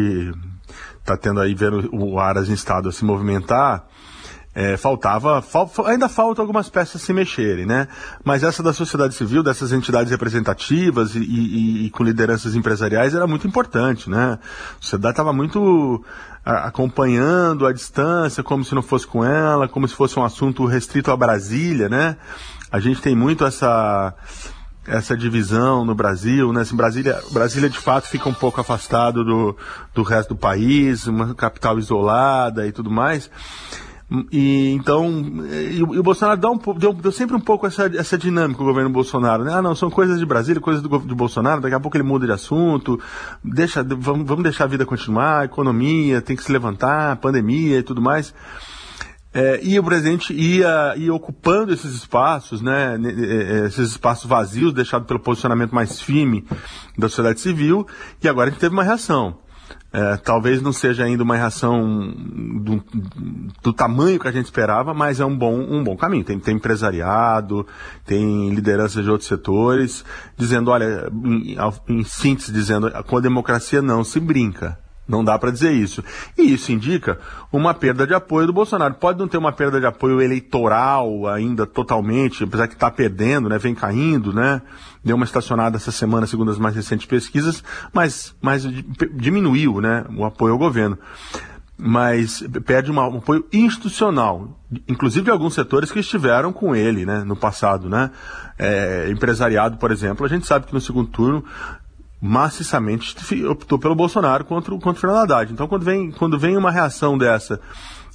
está 0.99 1.15
tendo 1.15 1.39
aí 1.39 1.55
vendo 1.55 1.87
o 1.93 2.19
Aras 2.19 2.49
em 2.49 2.53
estado 2.53 2.89
a 2.89 2.91
se 2.91 3.05
movimentar 3.05 3.87
é, 4.53 4.75
faltava, 4.75 5.41
fal, 5.41 5.71
ainda 5.85 6.09
falta 6.09 6.41
algumas 6.41 6.69
peças 6.69 7.01
se 7.01 7.13
mexerem, 7.13 7.65
né? 7.65 7.87
Mas 8.25 8.43
essa 8.43 8.63
da 8.63 8.73
sociedade 8.73 9.13
civil, 9.13 9.43
dessas 9.43 9.71
entidades 9.71 10.11
representativas 10.11 11.15
e, 11.15 11.19
e, 11.19 11.85
e 11.85 11.89
com 11.91 12.03
lideranças 12.03 12.55
empresariais 12.55 13.13
era 13.13 13.27
muito 13.27 13.47
importante, 13.47 14.09
né? 14.09 14.39
A 14.77 14.81
sociedade 14.81 15.13
estava 15.13 15.31
muito 15.31 16.03
acompanhando 16.49 17.65
à 17.65 17.73
distância, 17.73 18.43
como 18.43 18.63
se 18.63 18.73
não 18.73 18.81
fosse 18.81 19.05
com 19.05 19.23
ela, 19.23 19.67
como 19.67 19.87
se 19.87 19.93
fosse 19.93 20.17
um 20.19 20.23
assunto 20.23 20.65
restrito 20.65 21.11
a 21.11 21.17
Brasília, 21.17 21.87
né? 21.87 22.17
A 22.71 22.79
gente 22.79 23.01
tem 23.01 23.15
muito 23.15 23.45
essa 23.45 24.13
essa 24.87 25.15
divisão 25.15 25.85
no 25.85 25.93
Brasil, 25.93 26.51
né? 26.51 26.61
Assim, 26.61 26.75
Brasília, 26.75 27.21
Brasília 27.31 27.69
de 27.69 27.77
fato 27.77 28.07
fica 28.07 28.27
um 28.27 28.33
pouco 28.33 28.59
afastado 28.59 29.23
do, 29.23 29.55
do 29.93 30.01
resto 30.01 30.33
do 30.33 30.39
país, 30.39 31.05
uma 31.05 31.35
capital 31.35 31.77
isolada 31.77 32.65
e 32.65 32.71
tudo 32.71 32.89
mais. 32.89 33.29
E 34.31 34.71
então, 34.71 35.07
e, 35.71 35.83
o 35.83 36.01
Bolsonaro 36.01 36.39
dá 36.39 36.49
um, 36.49 36.57
deu, 36.77 36.93
deu, 36.93 37.11
sempre 37.11 37.35
um 37.35 37.39
pouco 37.39 37.67
essa, 37.67 37.85
essa 37.95 38.17
dinâmica 38.17 38.61
o 38.61 38.65
governo 38.65 38.89
Bolsonaro, 38.89 39.43
né? 39.43 39.53
Ah, 39.53 39.61
não, 39.61 39.75
são 39.75 39.89
coisas 39.89 40.17
de 40.17 40.25
Brasília, 40.25 40.59
coisas 40.59 40.81
do, 40.81 40.89
do 40.89 41.15
Bolsonaro, 41.15 41.61
daqui 41.61 41.75
a 41.75 41.79
pouco 41.79 41.95
ele 41.95 42.03
muda 42.03 42.25
de 42.25 42.31
assunto, 42.31 42.99
deixa, 43.43 43.83
vamos, 43.83 44.27
vamos 44.27 44.43
deixar 44.43 44.63
a 44.63 44.67
vida 44.67 44.83
continuar, 44.83 45.45
economia, 45.45 46.21
tem 46.21 46.35
que 46.35 46.43
se 46.43 46.51
levantar, 46.51 47.17
pandemia 47.17 47.77
e 47.77 47.83
tudo 47.83 48.01
mais. 48.01 48.33
É, 49.31 49.59
e 49.61 49.77
o 49.77 49.83
presidente 49.83 50.33
ia, 50.33 50.95
ia 50.97 51.13
ocupando 51.13 51.71
esses 51.71 51.93
espaços, 51.93 52.63
né, 52.63 52.97
é, 52.99 53.61
é, 53.61 53.65
esses 53.67 53.91
espaços 53.91 54.27
vazios 54.27 54.73
deixados 54.73 55.07
pelo 55.07 55.19
posicionamento 55.19 55.73
mais 55.73 56.01
firme 56.01 56.43
da 56.97 57.07
sociedade 57.07 57.39
civil, 57.39 57.85
e 58.23 58.27
agora 58.27 58.49
a 58.49 58.51
gente 58.51 58.59
teve 58.59 58.73
uma 58.73 58.83
reação. 58.83 59.37
É, 59.91 60.17
talvez 60.17 60.61
não 60.61 60.71
seja 60.71 61.03
ainda 61.03 61.23
uma 61.23 61.35
reação 61.35 62.13
do, 62.63 62.83
do, 63.63 63.73
tamanho 63.73 64.19
que 64.19 64.27
a 64.27 64.31
gente 64.31 64.45
esperava, 64.45 64.93
mas 64.93 65.19
é 65.19 65.25
um 65.25 65.35
bom, 65.35 65.55
um 65.55 65.83
bom 65.83 65.97
caminho. 65.97 66.23
Tem, 66.23 66.39
tem 66.39 66.55
empresariado, 66.55 67.65
tem 68.05 68.51
lideranças 68.51 69.03
de 69.03 69.09
outros 69.09 69.27
setores, 69.27 70.05
dizendo, 70.37 70.69
olha, 70.69 71.09
em, 71.25 71.57
em 71.87 72.03
síntese, 72.03 72.51
dizendo, 72.51 72.91
com 73.05 73.17
a 73.17 73.21
democracia 73.21 73.81
não 73.81 74.03
se 74.03 74.19
brinca. 74.19 74.77
Não 75.09 75.23
dá 75.23 75.39
para 75.39 75.49
dizer 75.49 75.71
isso. 75.71 76.03
E 76.37 76.53
isso 76.53 76.71
indica 76.71 77.17
uma 77.51 77.73
perda 77.73 78.05
de 78.05 78.13
apoio 78.13 78.45
do 78.45 78.53
Bolsonaro. 78.53 78.93
Pode 78.93 79.17
não 79.17 79.27
ter 79.27 79.39
uma 79.39 79.51
perda 79.51 79.79
de 79.79 79.87
apoio 79.87 80.21
eleitoral 80.21 81.25
ainda 81.27 81.65
totalmente, 81.65 82.43
apesar 82.43 82.67
que 82.67 82.75
está 82.75 82.91
perdendo, 82.91 83.49
né? 83.49 83.57
Vem 83.57 83.73
caindo, 83.73 84.31
né? 84.31 84.61
Deu 85.03 85.15
uma 85.15 85.25
estacionada 85.25 85.77
essa 85.77 85.91
semana, 85.91 86.27
segundo 86.27 86.51
as 86.51 86.59
mais 86.59 86.75
recentes 86.75 87.07
pesquisas, 87.07 87.63
mas, 87.91 88.35
mas 88.39 88.67
diminuiu, 89.15 89.81
né? 89.81 90.05
O 90.15 90.23
apoio 90.23 90.53
ao 90.53 90.59
governo. 90.59 90.95
Mas 91.75 92.43
perde 92.65 92.91
uma, 92.91 93.07
um 93.07 93.17
apoio 93.17 93.45
institucional, 93.51 94.59
inclusive 94.87 95.25
de 95.25 95.31
alguns 95.31 95.55
setores 95.55 95.91
que 95.91 95.99
estiveram 96.01 96.53
com 96.53 96.75
ele, 96.75 97.03
né? 97.03 97.23
No 97.23 97.35
passado, 97.35 97.89
né? 97.89 98.11
É, 98.59 99.09
empresariado, 99.09 99.77
por 99.77 99.89
exemplo, 99.89 100.23
a 100.23 100.29
gente 100.29 100.45
sabe 100.45 100.67
que 100.67 100.73
no 100.73 100.81
segundo 100.81 101.09
turno 101.09 101.43
maciçamente 102.21 103.15
optou 103.45 103.79
pelo 103.79 103.95
Bolsonaro 103.95 104.43
contra, 104.43 104.71
contra 104.71 104.91
o 104.91 104.95
Fernando 104.95 105.21
Haddad. 105.21 105.53
Então, 105.53 105.67
quando 105.67 105.83
vem, 105.83 106.11
quando 106.11 106.37
vem 106.37 106.57
uma 106.57 106.71
reação 106.71 107.17
dessa, 107.17 107.59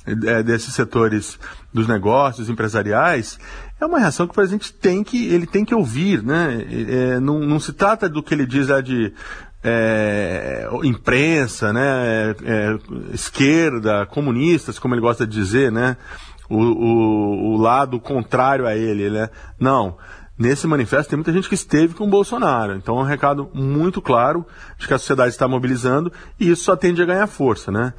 é, 0.07 0.43
desses 0.43 0.75
setores 0.75 1.39
dos 1.73 1.89
negócios 1.89 2.51
empresariais, 2.51 3.39
é 3.81 3.87
uma 3.87 3.99
reação 3.99 4.27
que 4.27 4.33
o 4.33 4.35
presidente 4.35 4.73
tem 4.73 5.03
que, 5.03 5.27
ele 5.33 5.47
tem 5.47 5.65
que 5.65 5.75
ouvir, 5.75 6.23
né? 6.23 6.65
É, 6.71 7.21
não, 7.21 7.41
não 7.41 7.59
se 7.59 7.73
trata 7.73 8.09
do 8.09 8.23
que 8.23 8.35
ele 8.35 8.47
diz 8.47 8.69
é 8.69 8.83
de 8.83 9.13
é, 9.63 10.69
imprensa, 10.83 11.73
né? 11.73 12.35
É, 12.45 12.79
esquerda, 13.13 14.05
comunistas, 14.07 14.79
como 14.79 14.95
ele 14.95 15.01
gosta 15.01 15.27
de 15.27 15.33
dizer, 15.33 15.73
né? 15.73 15.97
O, 16.51 16.59
o, 16.59 17.55
o 17.55 17.57
lado 17.57 17.99
contrário 17.99 18.67
a 18.67 18.77
ele, 18.77 19.09
né? 19.09 19.31
Não 19.59 19.97
nesse 20.39 20.67
manifesto 20.67 21.11
tem 21.11 21.17
muita 21.17 21.33
gente 21.33 21.49
que 21.49 21.55
esteve 21.55 21.95
com 21.95 22.05
o 22.05 22.11
Bolsonaro. 22.11 22.75
Então 22.75 22.99
é 22.99 23.03
um 23.03 23.07
recado 23.07 23.51
muito 23.55 24.03
claro 24.03 24.45
de 24.79 24.87
que 24.87 24.95
a 24.95 24.99
sociedade 24.99 25.31
está 25.31 25.47
mobilizando 25.47 26.13
e 26.39 26.51
isso 26.51 26.65
só 26.65 26.77
tende 26.77 27.03
a 27.03 27.07
ganhar 27.07 27.27
força, 27.27 27.71
né? 27.71 27.93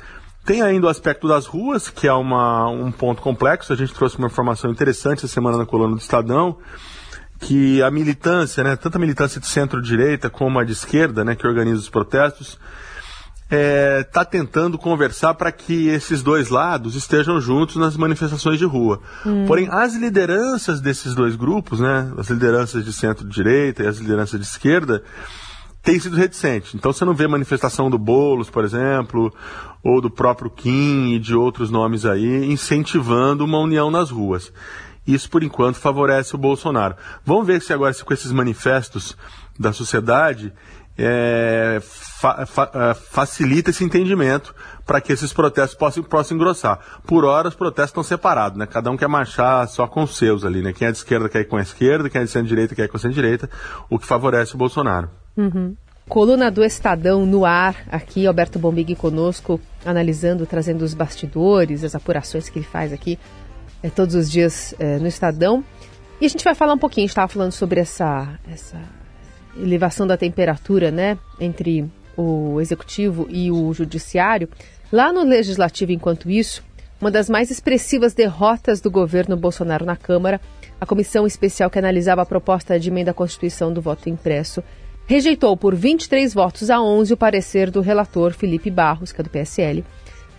Tem 0.46 0.62
ainda 0.62 0.86
o 0.86 0.89
aspecto 0.89 1.27
das 1.27 1.48
ruas, 1.48 1.89
que 1.89 2.08
é 2.08 2.13
uma, 2.13 2.70
um 2.70 2.92
ponto 2.92 3.20
complexo. 3.20 3.74
A 3.74 3.75
gente 3.75 3.94
trouxe 3.96 4.18
uma 4.20 4.27
informação 4.27 4.70
interessante 4.70 5.20
essa 5.25 5.27
semana 5.27 5.58
na 5.58 5.65
coluna 5.65 5.96
do 5.96 6.00
Estadão, 6.00 6.58
que 7.39 7.82
a 7.82 7.89
militância, 7.89 8.63
né, 8.63 8.75
tanto 8.75 8.98
a 8.98 9.00
militância 9.00 9.42
de 9.42 9.48
centro-direita 9.48 10.30
como 10.30 10.60
a 10.60 10.63
de 10.63 10.74
esquerda, 10.74 11.25
né, 11.25 11.36
que 11.36 11.48
organiza 11.48 11.82
os 11.82 11.89
protestos, 11.89 12.60
está 13.46 13.56
é, 13.56 14.04
tá 14.04 14.25
tentando 14.25 14.78
conversar 14.78 15.36
para 15.36 15.52
que 15.52 15.88
esses 15.88 16.24
dois 16.24 16.50
lados 16.50 16.96
estejam 16.96 17.40
juntos 17.40 17.75
nas 17.75 17.96
manifestações 17.96 18.58
de 18.58 18.66
rua. 18.66 19.00
Hum. 19.25 19.46
Porém, 19.46 19.68
as 19.70 19.96
lideranças 19.96 20.82
desses 20.82 21.14
dois 21.14 21.36
grupos, 21.36 21.80
né, 21.80 22.12
as 22.18 22.30
lideranças 22.30 22.84
de 22.84 22.92
centro-direita 22.92 23.84
e 23.84 23.88
as 23.88 23.98
lideranças 23.98 24.40
de 24.40 24.46
esquerda, 24.46 25.04
têm 25.84 26.00
sido 26.00 26.16
reticentes. 26.16 26.74
Então 26.74 26.92
você 26.92 27.06
não 27.06 27.14
vê 27.14 27.28
manifestação 27.28 27.90
do 27.90 28.00
Bolos, 28.00 28.50
por 28.50 28.66
exemplo, 28.66 29.32
ou 29.84 30.02
do 30.02 30.10
próprio 30.10 30.50
Kim 30.50 31.14
e 31.14 31.20
de 31.20 31.36
outros 31.36 31.70
nomes 31.70 32.04
aí, 32.06 32.52
incentivando 32.52 33.46
uma 33.46 33.60
união 33.60 33.92
nas 33.92 34.10
ruas. 34.10 34.52
Isso, 35.06 35.30
por 35.30 35.44
enquanto, 35.44 35.75
favorece 35.75 36.34
o 36.34 36.40
Bolsonaro. 36.40 36.96
Vamos 37.24 37.46
ver 37.46 37.62
se 37.62 37.72
agora, 37.72 37.94
se 37.94 38.04
com 38.04 38.12
esses 38.12 38.32
manifestos 38.32 39.16
da 39.60 39.72
sociedade, 39.72 40.52
é, 40.98 41.80
fa, 41.82 42.46
fa, 42.46 42.72
é, 42.74 42.94
facilita 42.94 43.70
esse 43.70 43.84
entendimento 43.84 44.56
para 44.86 45.02
que 45.02 45.12
esses 45.12 45.34
protestos 45.34 45.78
possam, 45.78 46.04
possam 46.04 46.36
engrossar. 46.36 46.80
Por 47.06 47.25
hora, 47.25 47.50
os 47.50 47.56
protestos 47.56 47.90
estão 47.90 48.04
separados, 48.04 48.58
né? 48.58 48.66
Cada 48.66 48.90
um 48.90 48.98
quer 48.98 49.08
marchar 49.08 49.68
só 49.68 49.88
com 49.88 50.04
os 50.04 50.16
seus 50.18 50.46
ali, 50.46 50.62
né? 50.62 50.72
Quem 50.72 50.88
é 50.88 50.92
de 50.92 50.98
esquerda 50.98 51.28
quer 51.28 51.42
ir 51.42 51.46
com 51.46 51.58
a 51.58 51.62
esquerda, 51.62 52.10
quem 52.10 52.22
é 52.22 52.24
de 52.24 52.30
centro-direita 52.30 52.75
quer 52.75 52.86
ir 52.86 52.88
com 52.88 52.98
a 52.98 53.00
centro-direita, 53.00 53.50
o 53.90 54.00
que 54.00 54.06
favorece 54.06 54.56
o 54.56 54.58
Bolsonaro. 54.58 55.10
Uhum. 55.36 55.75
Coluna 56.08 56.52
do 56.52 56.64
Estadão 56.64 57.25
no 57.25 57.46
ar, 57.46 57.75
aqui, 57.92 58.28
Alberto 58.28 58.60
Bombig 58.60 58.96
conosco, 58.96 59.60
analisando, 59.84 60.46
trazendo 60.46 60.84
os 60.84 60.94
bastidores, 60.94 61.84
as 61.84 61.96
apurações 61.96 62.48
que 62.48 62.60
ele 62.60 62.66
faz 62.66 62.94
aqui 62.94 63.18
é, 63.82 63.90
todos 63.90 64.14
os 64.14 64.32
dias 64.32 64.75
é, 64.78 65.00
no 65.00 65.08
Estadão. 65.08 65.64
E 66.22 66.25
a 66.25 66.30
gente 66.30 66.44
vai 66.44 66.54
falar 66.54 66.74
um 66.74 66.78
pouquinho, 66.78 67.06
a 67.06 67.08
gente 67.08 67.12
estava 67.12 67.28
falando 67.28 67.52
sobre 67.52 67.80
essa, 67.80 68.40
essa 68.48 68.80
elevação 69.58 70.06
da 70.06 70.18
temperatura, 70.18 70.92
né, 70.92 71.18
entre 71.40 71.90
o 72.18 72.60
executivo 72.62 73.28
e 73.30 73.52
o 73.52 73.74
judiciário. 73.74 74.50
Lá 74.92 75.12
no 75.12 75.24
legislativo, 75.24 75.92
enquanto 75.92 76.30
isso, 76.30 76.64
uma 77.00 77.12
das 77.12 77.30
mais 77.30 77.52
expressivas 77.52 78.14
derrotas 78.14 78.80
do 78.80 78.90
governo 78.90 79.36
Bolsonaro 79.36 79.86
na 79.86 79.96
Câmara, 79.96 80.40
a 80.80 80.86
comissão 80.86 81.26
especial 81.26 81.70
que 81.70 81.80
analisava 81.80 82.22
a 82.22 82.26
proposta 82.26 82.80
de 82.80 82.90
emenda 82.90 83.12
à 83.12 83.14
Constituição 83.14 83.72
do 83.72 83.82
voto 83.82 84.10
impresso 84.10 84.64
rejeitou 85.08 85.56
por 85.56 85.76
23 85.76 86.34
votos 86.34 86.70
a 86.70 86.82
11 86.82 87.14
o 87.14 87.18
parecer 87.18 87.70
do 87.70 87.82
relator 87.82 88.34
Felipe 88.34 88.72
Barros, 88.72 89.12
que 89.12 89.22
é 89.22 89.24
do 89.24 89.30
PSL, 89.30 89.86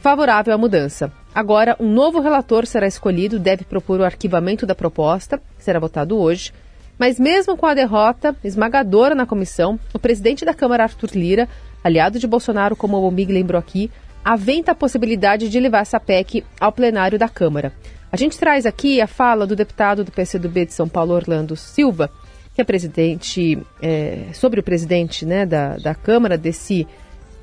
favorável 0.00 0.54
à 0.54 0.58
mudança. 0.58 1.12
Agora, 1.34 1.76
um 1.78 1.92
novo 1.92 2.20
relator 2.20 2.66
será 2.66 2.86
escolhido, 2.86 3.38
deve 3.38 3.64
propor 3.64 4.00
o 4.00 4.04
arquivamento 4.04 4.66
da 4.66 4.74
proposta, 4.74 5.38
que 5.38 5.62
será 5.62 5.78
votado 5.78 6.18
hoje, 6.18 6.52
mas 6.98 7.18
mesmo 7.18 7.56
com 7.56 7.66
a 7.66 7.74
derrota 7.74 8.34
esmagadora 8.42 9.14
na 9.14 9.26
comissão, 9.26 9.78
o 9.92 9.98
presidente 9.98 10.44
da 10.44 10.54
Câmara, 10.54 10.84
Arthur 10.84 11.10
Lira, 11.14 11.48
aliado 11.84 12.18
de 12.18 12.26
Bolsonaro, 12.26 12.74
como 12.74 12.96
o 12.96 13.00
Bomig 13.00 13.32
lembrou 13.32 13.58
aqui, 13.58 13.90
aventa 14.24 14.72
a 14.72 14.74
possibilidade 14.74 15.48
de 15.48 15.60
levar 15.60 15.80
essa 15.80 16.00
PEC 16.00 16.44
ao 16.60 16.72
plenário 16.72 17.18
da 17.18 17.28
Câmara. 17.28 17.72
A 18.10 18.16
gente 18.16 18.38
traz 18.38 18.66
aqui 18.66 19.00
a 19.00 19.06
fala 19.06 19.46
do 19.46 19.54
deputado 19.54 20.02
do 20.02 20.10
PCdoB 20.10 20.66
de 20.66 20.72
São 20.72 20.88
Paulo, 20.88 21.14
Orlando 21.14 21.54
Silva, 21.54 22.10
que 22.54 22.60
é 22.60 22.64
presidente, 22.64 23.58
é, 23.82 24.28
sobre 24.32 24.58
o 24.58 24.62
presidente 24.62 25.26
né, 25.26 25.44
da, 25.44 25.76
da 25.76 25.94
Câmara, 25.94 26.38
desse, 26.38 26.86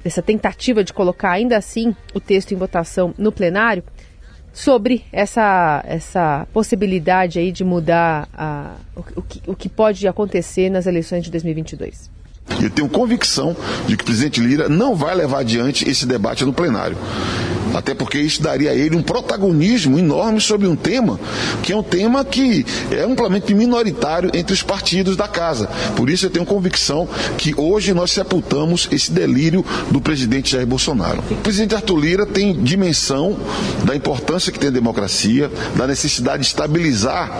dessa 0.04 0.22
tentativa 0.22 0.84
de 0.84 0.92
colocar 0.92 1.32
ainda 1.32 1.56
assim 1.56 1.96
o 2.14 2.20
texto 2.20 2.54
em 2.54 2.58
votação 2.58 3.14
no 3.18 3.32
plenário. 3.32 3.84
Sobre 4.54 5.04
essa, 5.12 5.84
essa 5.86 6.48
possibilidade 6.54 7.40
aí 7.40 7.52
de 7.52 7.64
mudar 7.64 8.30
a, 8.32 8.76
o, 8.96 9.00
o, 9.20 9.22
que, 9.24 9.42
o 9.48 9.56
que 9.56 9.68
pode 9.68 10.08
acontecer 10.08 10.70
nas 10.70 10.86
eleições 10.86 11.24
de 11.24 11.32
2022. 11.32 12.12
Eu 12.62 12.70
tenho 12.70 12.88
convicção 12.88 13.56
de 13.88 13.98
que 13.98 14.04
o 14.04 14.06
presidente 14.06 14.40
Lira 14.40 14.70
não 14.70 14.96
vai 14.96 15.16
levar 15.16 15.40
adiante 15.40 15.90
esse 15.90 16.06
debate 16.06 16.46
no 16.46 16.54
plenário. 16.54 16.98
Até 17.74 17.94
porque 17.94 18.20
isso 18.20 18.42
daria 18.42 18.72
a 18.72 18.76
ele 18.76 18.96
um 18.96 19.02
protagonismo 19.02 19.98
enorme 19.98 20.40
sobre 20.40 20.68
um 20.68 20.76
tema 20.76 21.20
que 21.64 21.72
é 21.72 21.76
um 21.76 21.82
tema 21.82 22.24
que 22.24 22.66
é 22.92 23.02
amplamente 23.02 23.54
minoritário 23.54 24.30
entre 24.34 24.54
os 24.54 24.62
partidos 24.62 25.16
da 25.16 25.28
casa. 25.28 25.68
Por 25.96 26.10
isso 26.10 26.26
eu 26.26 26.30
tenho 26.30 26.46
convicção 26.46 27.08
que 27.38 27.54
hoje 27.58 27.94
nós 27.94 28.12
sepultamos 28.12 28.88
esse 28.92 29.12
delírio 29.12 29.66
do 29.90 30.00
presidente 30.00 30.52
Jair 30.52 30.68
Bolsonaro. 30.68 31.24
O 31.32 31.36
presidente 31.38 31.76
Arthur 31.76 31.98
Lira 31.98 32.26
tem 32.26 32.54
dimensão 32.54 33.38
da 33.86 33.96
importância 33.96 34.52
que 34.52 34.60
tem 34.60 34.70
a 34.70 34.74
democracia, 34.74 35.50
da 35.76 35.88
necessidade 35.88 36.44
de 36.44 36.48
estabilizar 36.48 37.32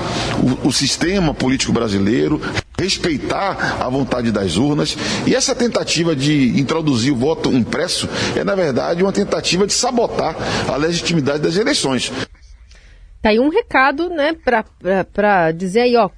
o, 0.64 0.70
o 0.70 0.74
sistema 0.74 1.34
político 1.34 1.72
brasileiro, 1.72 2.42
respeitar 2.78 3.78
a 3.80 3.90
vontade 3.90 4.32
das 4.32 4.58
urnas. 4.58 4.93
E 5.26 5.36
essa 5.36 5.56
tentativa 5.56 6.16
de 6.16 6.60
introduzir 6.60 7.12
o 7.12 7.16
voto 7.16 7.52
impresso 7.52 8.08
é, 8.36 8.44
na 8.44 8.56
verdade, 8.56 9.04
uma 9.04 9.12
tentativa 9.12 9.66
de 9.68 9.74
sabotar 9.74 10.36
a 10.68 10.76
legitimidade 10.76 11.40
das 11.40 11.58
eleições. 11.58 12.12
Tá 13.22 13.30
aí 13.30 13.40
um 13.40 13.50
recado, 13.50 14.10
né, 14.10 14.36
para 15.14 15.52
dizer 15.52 15.82
aí, 15.82 15.96
ó, 15.96 16.10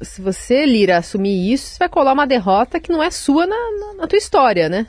se 0.00 0.20
você, 0.20 0.64
Lira, 0.64 0.98
assumir 0.98 1.52
isso, 1.52 1.70
você 1.70 1.78
vai 1.78 1.88
colar 1.88 2.12
uma 2.12 2.26
derrota 2.26 2.80
que 2.80 2.92
não 2.92 3.02
é 3.02 3.10
sua 3.10 3.46
na, 3.46 3.56
na, 3.56 3.94
na 3.94 4.06
tua 4.06 4.18
história, 4.18 4.68
né? 4.68 4.86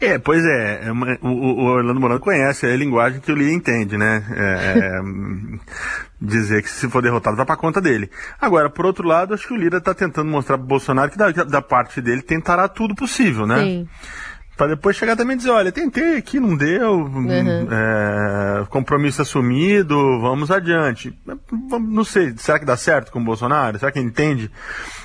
É, 0.00 0.18
pois 0.18 0.44
é, 0.44 0.88
é 0.88 0.92
o, 1.22 1.28
o, 1.28 1.64
Orlando 1.64 2.00
Morano 2.00 2.20
conhece 2.20 2.66
a 2.66 2.76
linguagem 2.76 3.20
que 3.20 3.32
o 3.32 3.34
Lira 3.34 3.52
entende, 3.52 3.96
né? 3.96 4.24
É, 4.30 4.78
é, 4.78 5.02
dizer 6.20 6.62
que 6.62 6.70
se 6.70 6.88
for 6.88 7.02
derrotado 7.02 7.36
vai 7.36 7.46
para 7.46 7.56
conta 7.56 7.80
dele. 7.80 8.10
Agora, 8.40 8.70
por 8.70 8.86
outro 8.86 9.06
lado, 9.06 9.34
acho 9.34 9.46
que 9.46 9.54
o 9.54 9.56
Lira 9.56 9.78
está 9.78 9.94
tentando 9.94 10.30
mostrar 10.30 10.58
para 10.58 10.66
Bolsonaro 10.66 11.10
que 11.10 11.18
da, 11.18 11.30
da, 11.30 11.62
parte 11.62 12.00
dele 12.00 12.22
tentará 12.22 12.68
tudo 12.68 12.94
possível, 12.94 13.46
né? 13.46 13.58
Sim. 13.58 13.88
Para 14.56 14.68
depois 14.68 14.96
chegar 14.96 15.16
também 15.16 15.34
e 15.34 15.36
dizer, 15.36 15.50
olha, 15.50 15.70
tentei 15.70 16.16
aqui, 16.16 16.40
não 16.40 16.56
deu, 16.56 16.94
uhum. 16.94 17.68
é, 17.70 18.64
compromisso 18.70 19.20
assumido, 19.20 19.94
vamos 20.20 20.50
adiante. 20.50 21.16
Não 21.78 22.04
sei, 22.04 22.32
será 22.38 22.58
que 22.58 22.64
dá 22.64 22.76
certo 22.76 23.12
com 23.12 23.20
o 23.20 23.24
Bolsonaro? 23.24 23.78
Será 23.78 23.92
que 23.92 23.98
ele 23.98 24.08
entende? 24.08 24.50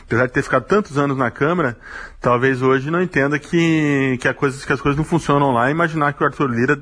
Apesar 0.04 0.28
de 0.28 0.34
ter 0.34 0.42
ficado 0.42 0.64
tantos 0.64 0.98
anos 0.98 1.18
na 1.18 1.30
Câmara, 1.30 1.78
talvez 2.22 2.62
hoje 2.62 2.90
não 2.90 3.02
entenda 3.02 3.38
que, 3.38 4.18
que, 4.22 4.34
coisa, 4.34 4.66
que 4.66 4.72
as 4.72 4.80
coisas 4.80 4.98
não 4.98 5.04
funcionam 5.04 5.52
lá 5.52 5.68
e 5.68 5.72
imaginar 5.72 6.14
que 6.14 6.24
o 6.24 6.26
Arthur 6.26 6.50
Lira 6.50 6.80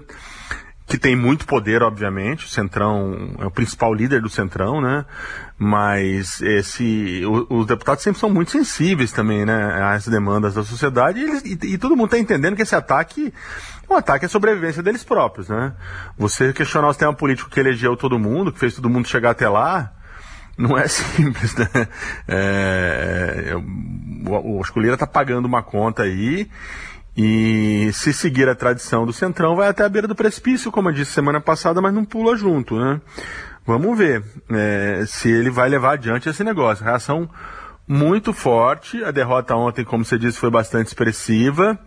que 0.89 0.97
tem 0.97 1.15
muito 1.15 1.45
poder, 1.45 1.83
obviamente, 1.83 2.45
o 2.45 2.49
Centrão 2.49 3.35
é 3.37 3.45
o 3.45 3.51
principal 3.51 3.93
líder 3.93 4.23
do 4.23 4.29
Centrão, 4.29 4.81
né? 4.81 5.05
Mas 5.55 6.41
esse, 6.41 7.21
os 7.47 7.67
deputados 7.67 8.03
sempre 8.03 8.19
são 8.19 8.27
muito 8.27 8.49
sensíveis 8.49 9.11
também, 9.11 9.45
né, 9.45 9.83
às 9.83 10.07
demandas 10.07 10.55
da 10.55 10.63
sociedade 10.63 11.19
e, 11.19 11.23
eles, 11.23 11.43
e, 11.45 11.73
e 11.73 11.77
todo 11.77 11.95
mundo 11.95 12.05
está 12.05 12.17
entendendo 12.17 12.55
que 12.55 12.63
esse 12.63 12.75
ataque 12.75 13.31
é 13.87 13.93
um 13.93 13.97
ataque 13.97 14.25
à 14.25 14.29
sobrevivência 14.29 14.81
deles 14.81 15.03
próprios, 15.03 15.47
né? 15.47 15.73
Você 16.17 16.51
questionar 16.53 16.87
o 16.87 16.93
sistema 16.93 17.13
político 17.13 17.51
que 17.51 17.59
elegeu 17.59 17.95
todo 17.95 18.17
mundo, 18.17 18.51
que 18.51 18.57
fez 18.57 18.73
todo 18.73 18.89
mundo 18.89 19.07
chegar 19.07 19.29
até 19.29 19.47
lá, 19.47 19.93
não 20.57 20.75
é 20.75 20.87
simples, 20.89 21.55
né? 21.55 21.69
É, 22.27 23.53
o, 24.25 24.57
o, 24.57 24.61
o 24.61 24.91
está 24.91 25.05
pagando 25.05 25.45
uma 25.45 25.61
conta 25.61 26.01
aí 26.01 26.49
e 27.17 27.89
se 27.93 28.13
seguir 28.13 28.47
a 28.47 28.55
tradição 28.55 29.05
do 29.05 29.11
Centrão, 29.11 29.55
vai 29.55 29.67
até 29.67 29.83
a 29.83 29.89
beira 29.89 30.07
do 30.07 30.15
precipício, 30.15 30.71
como 30.71 30.89
eu 30.89 30.93
disse 30.93 31.11
semana 31.11 31.41
passada, 31.41 31.81
mas 31.81 31.93
não 31.93 32.05
pula 32.05 32.35
junto, 32.37 32.79
né? 32.79 33.01
Vamos 33.65 33.97
ver 33.97 34.23
é, 34.49 35.03
se 35.05 35.29
ele 35.29 35.49
vai 35.49 35.69
levar 35.69 35.93
adiante 35.93 36.29
esse 36.29 36.43
negócio. 36.43 36.83
Reação 36.83 37.29
muito 37.87 38.33
forte. 38.33 39.03
A 39.03 39.11
derrota 39.11 39.55
ontem, 39.55 39.83
como 39.83 40.05
você 40.05 40.17
disse, 40.17 40.39
foi 40.39 40.49
bastante 40.49 40.87
expressiva. 40.87 41.77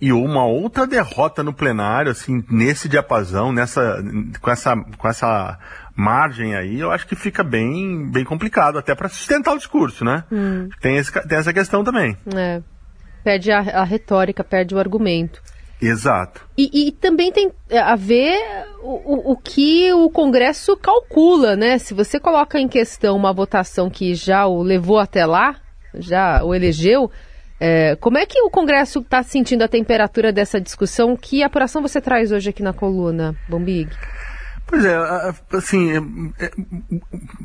E 0.00 0.12
uma 0.12 0.44
outra 0.44 0.86
derrota 0.86 1.42
no 1.42 1.52
plenário, 1.52 2.10
assim, 2.10 2.44
nesse 2.50 2.88
diapasão, 2.88 3.50
nessa, 3.50 4.02
com 4.40 4.50
essa, 4.50 4.76
com 4.76 5.08
essa 5.08 5.58
margem 5.96 6.54
aí, 6.54 6.78
eu 6.78 6.92
acho 6.92 7.06
que 7.06 7.16
fica 7.16 7.42
bem, 7.42 8.10
bem 8.10 8.22
complicado, 8.22 8.78
até 8.78 8.94
para 8.94 9.08
sustentar 9.08 9.54
o 9.54 9.58
discurso, 9.58 10.04
né? 10.04 10.24
Hum. 10.30 10.68
Tem, 10.80 10.98
esse, 10.98 11.10
tem 11.26 11.38
essa 11.38 11.52
questão 11.52 11.82
também. 11.82 12.16
É 12.34 12.62
perde 13.26 13.50
a, 13.50 13.58
a 13.58 13.82
retórica, 13.82 14.44
perde 14.44 14.72
o 14.72 14.78
argumento. 14.78 15.42
Exato. 15.82 16.48
E, 16.56 16.88
e, 16.88 16.92
também 16.92 17.32
tem 17.32 17.50
a 17.72 17.96
ver 17.96 18.38
o, 18.80 19.32
o, 19.32 19.36
que 19.36 19.92
o 19.92 20.08
Congresso 20.08 20.76
calcula, 20.76 21.56
né? 21.56 21.76
Se 21.76 21.92
você 21.92 22.20
coloca 22.20 22.60
em 22.60 22.68
questão 22.68 23.16
uma 23.16 23.32
votação 23.32 23.90
que 23.90 24.14
já 24.14 24.46
o 24.46 24.62
levou 24.62 25.00
até 25.00 25.26
lá, 25.26 25.56
já 25.92 26.44
o 26.44 26.54
elegeu, 26.54 27.10
é, 27.58 27.96
como 27.96 28.16
é 28.16 28.24
que 28.24 28.40
o 28.42 28.48
Congresso 28.48 29.00
está 29.00 29.24
sentindo 29.24 29.62
a 29.62 29.68
temperatura 29.68 30.32
dessa 30.32 30.60
discussão? 30.60 31.16
Que 31.16 31.42
apuração 31.42 31.82
você 31.82 32.00
traz 32.00 32.30
hoje 32.30 32.50
aqui 32.50 32.62
na 32.62 32.72
coluna, 32.72 33.34
Bombig? 33.48 33.90
Pois 34.68 34.84
é, 34.84 34.96
assim, 35.52 35.92
é, 35.92 36.44
é, 36.44 36.52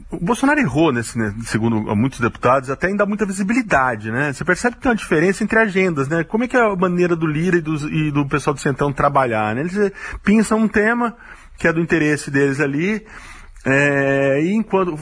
o 0.10 0.20
Bolsonaro 0.20 0.60
errou 0.60 0.92
nesse, 0.92 1.20
né, 1.20 1.32
segundo 1.44 1.80
muitos 1.96 2.20
deputados, 2.20 2.72
até 2.72 2.90
em 2.90 2.96
dar 2.96 3.06
muita 3.06 3.28
visibilidade, 3.28 4.10
né? 4.10 4.34
Você 4.34 4.44
percebe 4.44 4.76
que 4.76 4.82
tem 4.82 4.92
uma 4.92 4.98
diferença 4.98 5.44
entre 5.44 5.60
agendas, 5.60 6.08
né? 6.08 6.24
Como 6.24 6.44
é 6.44 6.48
que 6.48 6.58
é 6.58 6.62
a 6.62 6.76
maneira 6.76 7.16
do 7.16 7.28
Lira 7.28 7.58
e, 7.58 8.08
e 8.08 8.12
do 8.12 8.28
pessoal 8.28 8.56
do 8.56 8.60
Centrão 8.60 8.92
trabalhar, 8.92 9.54
né? 9.54 9.62
Eles 9.62 9.78
eh, 9.78 9.92
pensam 10.24 10.58
um 10.58 10.68
tema 10.68 11.16
que 11.60 11.68
é 11.68 11.74
do 11.74 11.80
interesse 11.80 12.32
deles 12.32 12.60
ali, 12.60 13.06
é, 13.64 14.42
e 14.42 14.54
enquanto. 14.54 14.98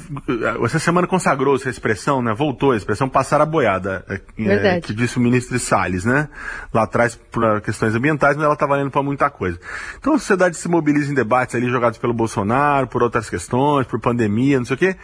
Essa 0.66 0.80
semana 0.80 1.08
consagrou 1.08 1.56
essa 1.56 1.70
expressão, 1.70 2.22
né? 2.22 2.34
Voltou 2.34 2.72
a 2.72 2.78
expressão 2.78 3.08
passar 3.08 3.40
a 3.40 3.46
boiada, 3.46 4.04
é, 4.10 4.76
é 4.78 4.82
que 4.82 4.94
disse 4.94 5.18
o 5.18 5.22
ministro 5.22 5.58
Salles, 5.58 6.04
né? 6.04 6.28
Lá 6.74 6.84
atrás 6.84 7.16
por 7.16 7.62
questões 7.62 7.96
ambientais, 7.96 8.36
mas 8.36 8.44
ela 8.44 8.54
está 8.54 8.66
valendo 8.66 8.92
para 8.92 9.02
muita 9.02 9.30
coisa. 9.30 9.58
Então 9.98 10.14
a 10.14 10.20
sociedade 10.20 10.58
se 10.58 10.68
mobiliza 10.68 11.10
em 11.10 11.16
debates 11.16 11.56
ali 11.56 11.70
jogados 11.70 11.98
pelo 11.98 12.14
Bolsonaro, 12.14 12.88
por 12.88 13.02
outras 13.02 13.30
questões, 13.30 13.88
por 13.88 14.00
pandemia, 14.00 14.58
não 14.58 14.66
sei 14.66 14.76
o 14.76 14.80
quê, 14.80 14.96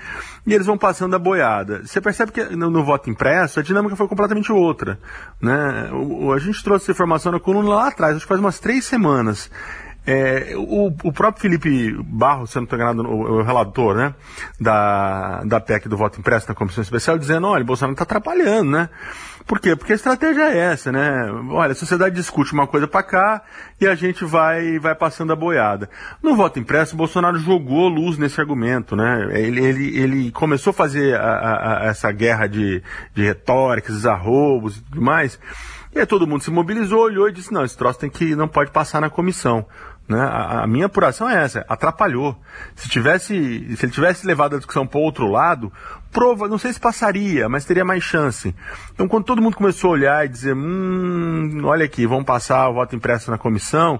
e 0.45 0.53
eles 0.53 0.67
vão 0.67 0.77
passando 0.77 1.15
a 1.15 1.19
boiada. 1.19 1.81
Você 1.85 2.01
percebe 2.01 2.33
que 2.33 2.43
no, 2.57 2.69
no 2.69 2.83
voto 2.83 3.09
impresso 3.09 3.61
a 3.61 3.63
dinâmica 3.63 3.95
foi 3.95 4.07
completamente 4.09 4.51
outra, 4.51 4.99
né? 5.41 5.89
O, 5.93 6.33
a 6.33 6.39
gente 6.39 6.61
trouxe 6.61 6.85
essa 6.85 6.91
informação 6.91 7.31
na 7.31 7.39
coluna 7.39 7.69
lá 7.69 7.87
atrás, 7.87 8.17
acho 8.17 8.25
que 8.25 8.29
faz 8.29 8.41
umas 8.41 8.59
três 8.59 8.83
semanas. 8.83 9.49
É, 10.07 10.53
o, 10.55 10.87
o, 11.03 11.11
próprio 11.11 11.41
Felipe 11.41 11.91
Barros, 12.03 12.51
se 12.51 12.57
não 12.57 12.63
estou 12.63 12.77
enganado, 12.77 13.01
o, 13.07 13.39
o, 13.39 13.43
relator 13.43 13.95
né, 13.95 14.13
da, 14.59 15.43
da 15.43 15.59
PEC 15.59 15.89
do 15.89 15.97
voto 15.97 16.19
impresso 16.19 16.47
na 16.47 16.53
Comissão 16.53 16.83
Especial, 16.83 17.17
dizendo, 17.17 17.47
olha, 17.47 17.63
Bolsonaro 17.63 17.93
está 17.93 18.03
atrapalhando, 18.03 18.69
né? 18.71 18.89
Por 19.47 19.59
quê? 19.59 19.75
Porque 19.75 19.93
a 19.93 19.95
estratégia 19.95 20.43
é 20.43 20.57
essa, 20.57 20.91
né? 20.91 21.31
Olha, 21.49 21.71
a 21.71 21.75
sociedade 21.75 22.15
discute 22.15 22.53
uma 22.53 22.65
coisa 22.65 22.87
para 22.87 23.03
cá 23.03 23.43
e 23.79 23.87
a 23.87 23.93
gente 23.93 24.25
vai, 24.25 24.79
vai 24.79 24.95
passando 24.95 25.33
a 25.33 25.35
boiada. 25.35 25.87
No 26.21 26.35
voto 26.35 26.59
impresso, 26.59 26.95
Bolsonaro 26.95 27.37
jogou 27.37 27.87
luz 27.87 28.17
nesse 28.17 28.41
argumento, 28.41 28.95
né? 28.95 29.27
Ele, 29.31 29.63
ele, 29.63 29.99
ele 29.99 30.31
começou 30.31 30.71
a 30.71 30.73
fazer 30.73 31.15
a, 31.15 31.21
a, 31.21 31.81
a 31.81 31.85
essa 31.85 32.11
guerra 32.11 32.47
de, 32.47 32.81
de 33.13 33.23
retóricas, 33.23 34.05
arrobos 34.05 34.77
e 34.77 34.81
tudo 34.81 35.01
mais. 35.01 35.39
E 35.95 35.99
aí 35.99 36.05
todo 36.05 36.27
mundo 36.27 36.43
se 36.43 36.51
mobilizou, 36.51 36.99
olhou 36.99 37.29
e 37.29 37.31
disse, 37.31 37.53
não, 37.53 37.63
esse 37.63 37.77
troço 37.77 37.99
tem 37.99 38.09
que, 38.09 38.35
não 38.35 38.49
pode 38.49 38.69
passar 38.69 38.99
na 38.99 39.09
comissão. 39.09 39.65
Né? 40.07 40.19
A, 40.19 40.61
a, 40.63 40.67
minha 40.67 40.85
apuração 40.85 41.27
é 41.27 41.43
essa, 41.43 41.65
atrapalhou. 41.67 42.39
Se 42.75 42.87
tivesse, 42.87 43.75
se 43.75 43.85
ele 43.85 43.91
tivesse 43.91 44.25
levado 44.25 44.55
a 44.55 44.57
discussão 44.57 44.85
para 44.85 44.99
outro 44.99 45.29
lado, 45.29 45.71
prova, 46.11 46.47
não 46.47 46.57
sei 46.57 46.71
se 46.71 46.79
passaria, 46.79 47.49
mas 47.49 47.65
teria 47.65 47.83
mais 47.83 48.03
chance. 48.03 48.55
Então, 48.93 49.07
quando 49.07 49.25
todo 49.25 49.41
mundo 49.41 49.55
começou 49.55 49.89
a 49.89 49.93
olhar 49.93 50.25
e 50.25 50.29
dizer, 50.29 50.55
hum, 50.55 51.61
olha 51.63 51.85
aqui, 51.85 52.05
vamos 52.05 52.25
passar 52.25 52.69
o 52.69 52.75
voto 52.75 52.95
impresso 52.95 53.31
na 53.31 53.37
comissão, 53.37 53.99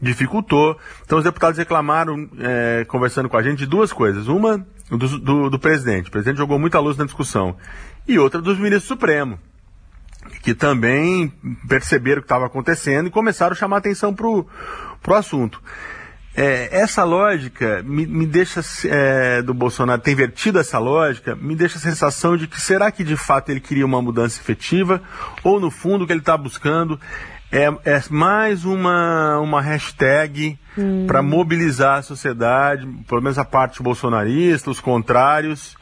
dificultou. 0.00 0.78
Então, 1.04 1.18
os 1.18 1.24
deputados 1.24 1.58
reclamaram, 1.58 2.28
é, 2.38 2.84
conversando 2.86 3.28
com 3.28 3.36
a 3.36 3.42
gente, 3.42 3.58
de 3.58 3.66
duas 3.66 3.92
coisas. 3.92 4.28
Uma, 4.28 4.64
do, 4.88 5.18
do, 5.18 5.50
do 5.50 5.58
presidente. 5.58 6.08
O 6.08 6.12
presidente 6.12 6.36
jogou 6.36 6.58
muita 6.58 6.78
luz 6.78 6.96
na 6.96 7.04
discussão. 7.04 7.56
E 8.06 8.18
outra, 8.18 8.40
dos 8.40 8.58
ministros 8.58 8.84
Supremo 8.84 9.38
que 10.42 10.54
também 10.54 11.32
perceberam 11.68 12.18
o 12.18 12.22
que 12.22 12.26
estava 12.26 12.46
acontecendo 12.46 13.08
e 13.08 13.10
começaram 13.10 13.52
a 13.52 13.56
chamar 13.56 13.78
atenção 13.78 14.14
para 14.14 14.26
o 14.26 14.46
pro 15.02 15.14
assunto. 15.14 15.60
É, 16.34 16.80
essa 16.80 17.04
lógica 17.04 17.82
me, 17.84 18.06
me 18.06 18.24
deixa, 18.24 18.62
é, 18.86 19.42
do 19.42 19.52
Bolsonaro 19.52 20.00
ter 20.00 20.12
invertido 20.12 20.58
essa 20.58 20.78
lógica, 20.78 21.36
me 21.36 21.54
deixa 21.54 21.76
a 21.76 21.80
sensação 21.80 22.38
de 22.38 22.46
que 22.46 22.58
será 22.58 22.90
que 22.90 23.04
de 23.04 23.16
fato 23.16 23.50
ele 23.50 23.60
queria 23.60 23.84
uma 23.84 24.00
mudança 24.00 24.40
efetiva 24.40 25.02
ou 25.44 25.60
no 25.60 25.70
fundo 25.70 26.04
o 26.04 26.06
que 26.06 26.12
ele 26.12 26.20
está 26.20 26.36
buscando 26.36 26.98
é, 27.52 27.66
é, 27.84 28.02
mais 28.08 28.64
uma, 28.64 29.38
uma 29.40 29.60
hashtag 29.60 30.58
hum. 30.76 31.06
para 31.06 31.22
mobilizar 31.22 31.98
a 31.98 32.02
sociedade, 32.02 32.86
pelo 33.06 33.20
menos 33.20 33.38
a 33.38 33.44
parte 33.44 33.82
bolsonarista, 33.82 34.70
os 34.70 34.80
contrários, 34.80 35.76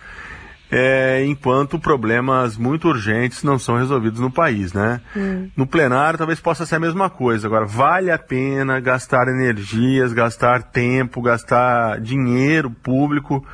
é, 0.71 1.25
enquanto 1.27 1.79
problemas 1.79 2.57
muito 2.57 2.89
urgentes 2.89 3.43
não 3.43 3.59
são 3.59 3.77
resolvidos 3.77 4.21
no 4.21 4.31
país, 4.31 4.73
né? 4.73 5.01
Hum. 5.17 5.51
No 5.57 5.67
plenário 5.67 6.19
talvez 6.19 6.39
possa 6.39 6.65
ser 6.65 6.77
a 6.77 6.81
mesma 6.81 7.11
coisa. 7.11 7.47
Agora, 7.47 7.67
vale 7.67 8.11
a 8.11 8.19
pena 8.19 8.79
gastar 8.79 9.27
energias, 9.29 10.13
gastar 10.13 10.63
tempo, 10.63 11.21
gastar 11.21 12.01
dinheiro 12.01 12.71
público 12.71 13.45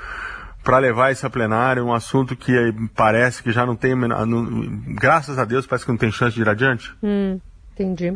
para 0.62 0.78
levar 0.78 1.12
isso 1.12 1.24
a 1.24 1.30
plenário, 1.30 1.84
um 1.84 1.94
assunto 1.94 2.36
que 2.36 2.52
parece 2.94 3.40
que 3.40 3.52
já 3.52 3.64
não 3.64 3.76
tem, 3.76 3.94
não, 3.94 4.82
graças 4.96 5.38
a 5.38 5.44
Deus, 5.44 5.64
parece 5.64 5.84
que 5.84 5.92
não 5.92 5.98
tem 5.98 6.10
chance 6.10 6.34
de 6.34 6.42
ir 6.42 6.48
adiante? 6.48 6.92
Hum, 7.00 7.40
entendi. 7.72 8.12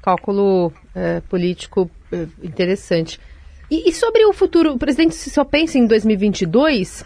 Cálculo 0.00 0.72
é, 0.94 1.20
político 1.20 1.90
é, 2.10 2.26
interessante. 2.42 3.20
E, 3.70 3.88
e, 3.88 3.92
sobre 3.92 4.24
o 4.24 4.32
futuro, 4.32 4.72
o 4.72 4.78
presidente 4.78 5.14
só 5.14 5.44
pensa 5.44 5.78
em 5.78 5.86
2022? 5.86 7.04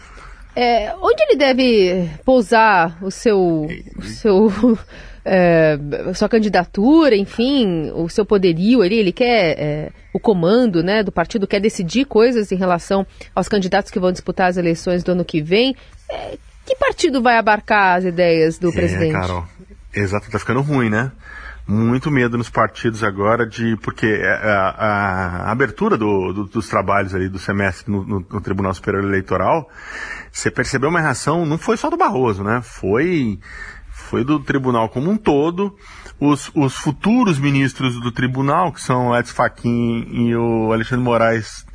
É, 0.61 0.93
onde 1.01 1.23
ele 1.23 1.37
deve 1.37 2.09
pousar 2.25 3.01
o 3.01 3.09
seu, 3.09 3.65
o 3.95 4.03
seu 4.03 4.51
é, 5.23 5.79
sua 6.13 6.27
candidatura, 6.27 7.15
enfim, 7.15 7.89
o 7.91 8.09
seu 8.09 8.25
poderio 8.25 8.81
ali, 8.81 8.95
ele 8.95 9.13
quer 9.13 9.57
é, 9.57 9.91
o 10.13 10.19
comando 10.19 10.83
né, 10.83 11.01
do 11.01 11.13
partido, 11.13 11.47
quer 11.47 11.61
decidir 11.61 12.03
coisas 12.03 12.51
em 12.51 12.57
relação 12.57 13.07
aos 13.33 13.47
candidatos 13.47 13.89
que 13.89 14.01
vão 14.01 14.11
disputar 14.11 14.49
as 14.49 14.57
eleições 14.57 15.01
do 15.01 15.13
ano 15.13 15.23
que 15.23 15.41
vem. 15.41 15.77
É, 16.09 16.37
que 16.65 16.75
partido 16.75 17.21
vai 17.21 17.37
abarcar 17.37 17.99
as 17.99 18.03
ideias 18.03 18.59
do 18.59 18.69
presidente? 18.73 19.13
Carol, 19.13 19.45
exato, 19.93 20.29
tá 20.29 20.39
ficando 20.39 20.61
ruim, 20.61 20.89
né? 20.89 21.09
Muito 21.69 22.09
medo 22.09 22.35
nos 22.35 22.49
partidos 22.49 23.03
agora 23.03 23.45
de 23.45 23.77
porque 23.77 24.07
a, 24.07 24.69
a, 24.69 25.49
a 25.49 25.51
abertura 25.51 25.95
do, 25.95 26.33
do, 26.33 26.43
dos 26.45 26.67
trabalhos 26.67 27.13
ali 27.13 27.29
do 27.29 27.37
semestre 27.37 27.91
no, 27.91 28.03
no, 28.03 28.25
no, 28.27 28.41
Tribunal 28.41 28.73
Superior 28.73 29.03
Eleitoral, 29.03 29.69
você 30.31 30.49
percebeu 30.49 30.89
uma 30.89 30.99
reação, 30.99 31.45
não 31.45 31.59
foi 31.59 31.77
só 31.77 31.87
do 31.91 31.95
Barroso, 31.95 32.43
né? 32.43 32.59
Foi 32.63 33.39
foi 33.91 34.23
do 34.23 34.39
tribunal 34.39 34.89
como 34.89 35.11
um 35.11 35.17
todo. 35.17 35.75
Os, 36.19 36.51
os 36.55 36.75
futuros 36.75 37.37
ministros 37.37 38.01
do 38.01 38.11
tribunal, 38.11 38.73
que 38.73 38.81
são 38.81 39.15
Edson 39.15 39.35
Fachin 39.35 40.07
e 40.09 40.35
o 40.35 40.73
Alexandre 40.73 41.05
Moraes, 41.05 41.65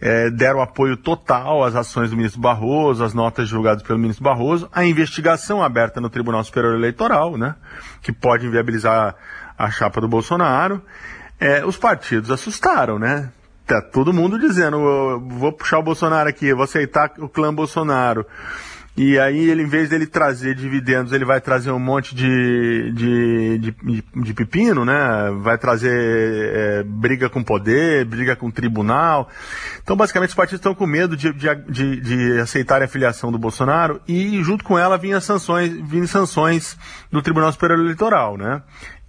é, 0.00 0.30
deram 0.30 0.60
apoio 0.60 0.96
total 0.96 1.64
às 1.64 1.74
ações 1.74 2.10
do 2.10 2.16
ministro 2.16 2.40
Barroso, 2.40 3.04
às 3.04 3.14
notas 3.14 3.48
julgadas 3.48 3.82
pelo 3.82 3.98
ministro 3.98 4.24
Barroso, 4.24 4.68
a 4.72 4.84
investigação 4.84 5.62
aberta 5.62 6.00
no 6.00 6.10
Tribunal 6.10 6.42
Superior 6.44 6.74
Eleitoral, 6.74 7.36
né, 7.36 7.54
que 8.02 8.12
pode 8.12 8.46
inviabilizar 8.46 9.14
a 9.56 9.70
chapa 9.70 10.00
do 10.00 10.08
Bolsonaro. 10.08 10.82
É, 11.38 11.64
os 11.64 11.76
partidos 11.76 12.30
assustaram, 12.30 12.98
né? 12.98 13.30
Tá 13.66 13.80
todo 13.80 14.12
mundo 14.12 14.38
dizendo, 14.38 14.78
vou 15.20 15.52
puxar 15.52 15.78
o 15.78 15.82
Bolsonaro 15.82 16.28
aqui, 16.28 16.52
vou 16.52 16.64
aceitar 16.64 17.12
o 17.18 17.28
clã 17.28 17.52
Bolsonaro. 17.52 18.26
E 18.96 19.18
aí 19.18 19.50
ele, 19.50 19.62
em 19.62 19.66
vez 19.66 19.88
dele 19.88 20.06
trazer 20.06 20.54
dividendos, 20.54 21.12
ele 21.12 21.24
vai 21.24 21.40
trazer 21.40 21.72
um 21.72 21.80
monte 21.80 22.14
de, 22.14 22.92
de, 22.92 23.58
de, 23.58 24.04
de 24.22 24.34
pepino, 24.34 24.84
né? 24.84 24.94
Vai 25.40 25.58
trazer 25.58 25.90
é, 25.92 26.82
briga 26.84 27.28
com 27.28 27.42
poder, 27.42 28.04
briga 28.04 28.36
com 28.36 28.52
tribunal. 28.52 29.28
Então, 29.82 29.96
basicamente, 29.96 30.28
os 30.28 30.36
partidos 30.36 30.60
estão 30.60 30.76
com 30.76 30.86
medo 30.86 31.16
de, 31.16 31.32
de, 31.32 31.54
de, 31.68 32.00
de 32.00 32.40
aceitar 32.40 32.82
a 32.82 32.88
filiação 32.88 33.32
do 33.32 33.38
Bolsonaro 33.38 34.00
e, 34.06 34.40
junto 34.44 34.62
com 34.62 34.78
ela, 34.78 34.96
vinham 34.96 35.20
sanções, 35.20 35.72
vinham 35.72 36.06
sanções 36.06 36.78
do 37.10 37.20
Tribunal 37.20 37.50
Superior 37.50 37.80
Eleitoral, 37.80 38.36
né? 38.36 38.62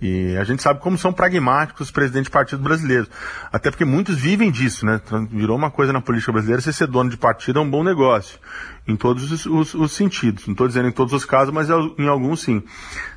E 0.05 0.37
a 0.37 0.43
gente 0.43 0.61
sabe 0.61 0.79
como 0.79 0.97
são 0.97 1.11
pragmáticos 1.11 1.87
os 1.87 1.91
presidentes 1.91 2.25
de 2.25 2.31
partidos 2.31 2.63
brasileiros. 2.63 3.09
Até 3.51 3.71
porque 3.71 3.85
muitos 3.85 4.17
vivem 4.17 4.51
disso, 4.51 4.85
né? 4.85 5.01
Virou 5.31 5.57
uma 5.57 5.71
coisa 5.71 5.91
na 5.91 6.01
política 6.01 6.31
brasileira, 6.31 6.61
você 6.61 6.71
ser 6.71 6.87
dono 6.87 7.09
de 7.09 7.17
partido 7.17 7.59
é 7.59 7.61
um 7.61 7.69
bom 7.69 7.83
negócio. 7.83 8.39
Em 8.87 8.95
todos 8.95 9.31
os, 9.31 9.45
os, 9.47 9.73
os 9.73 9.91
sentidos. 9.93 10.45
Não 10.45 10.51
estou 10.51 10.67
dizendo 10.67 10.87
em 10.87 10.91
todos 10.91 11.11
os 11.11 11.25
casos, 11.25 11.51
mas 11.51 11.69
em 11.97 12.07
alguns 12.07 12.41
sim. 12.41 12.61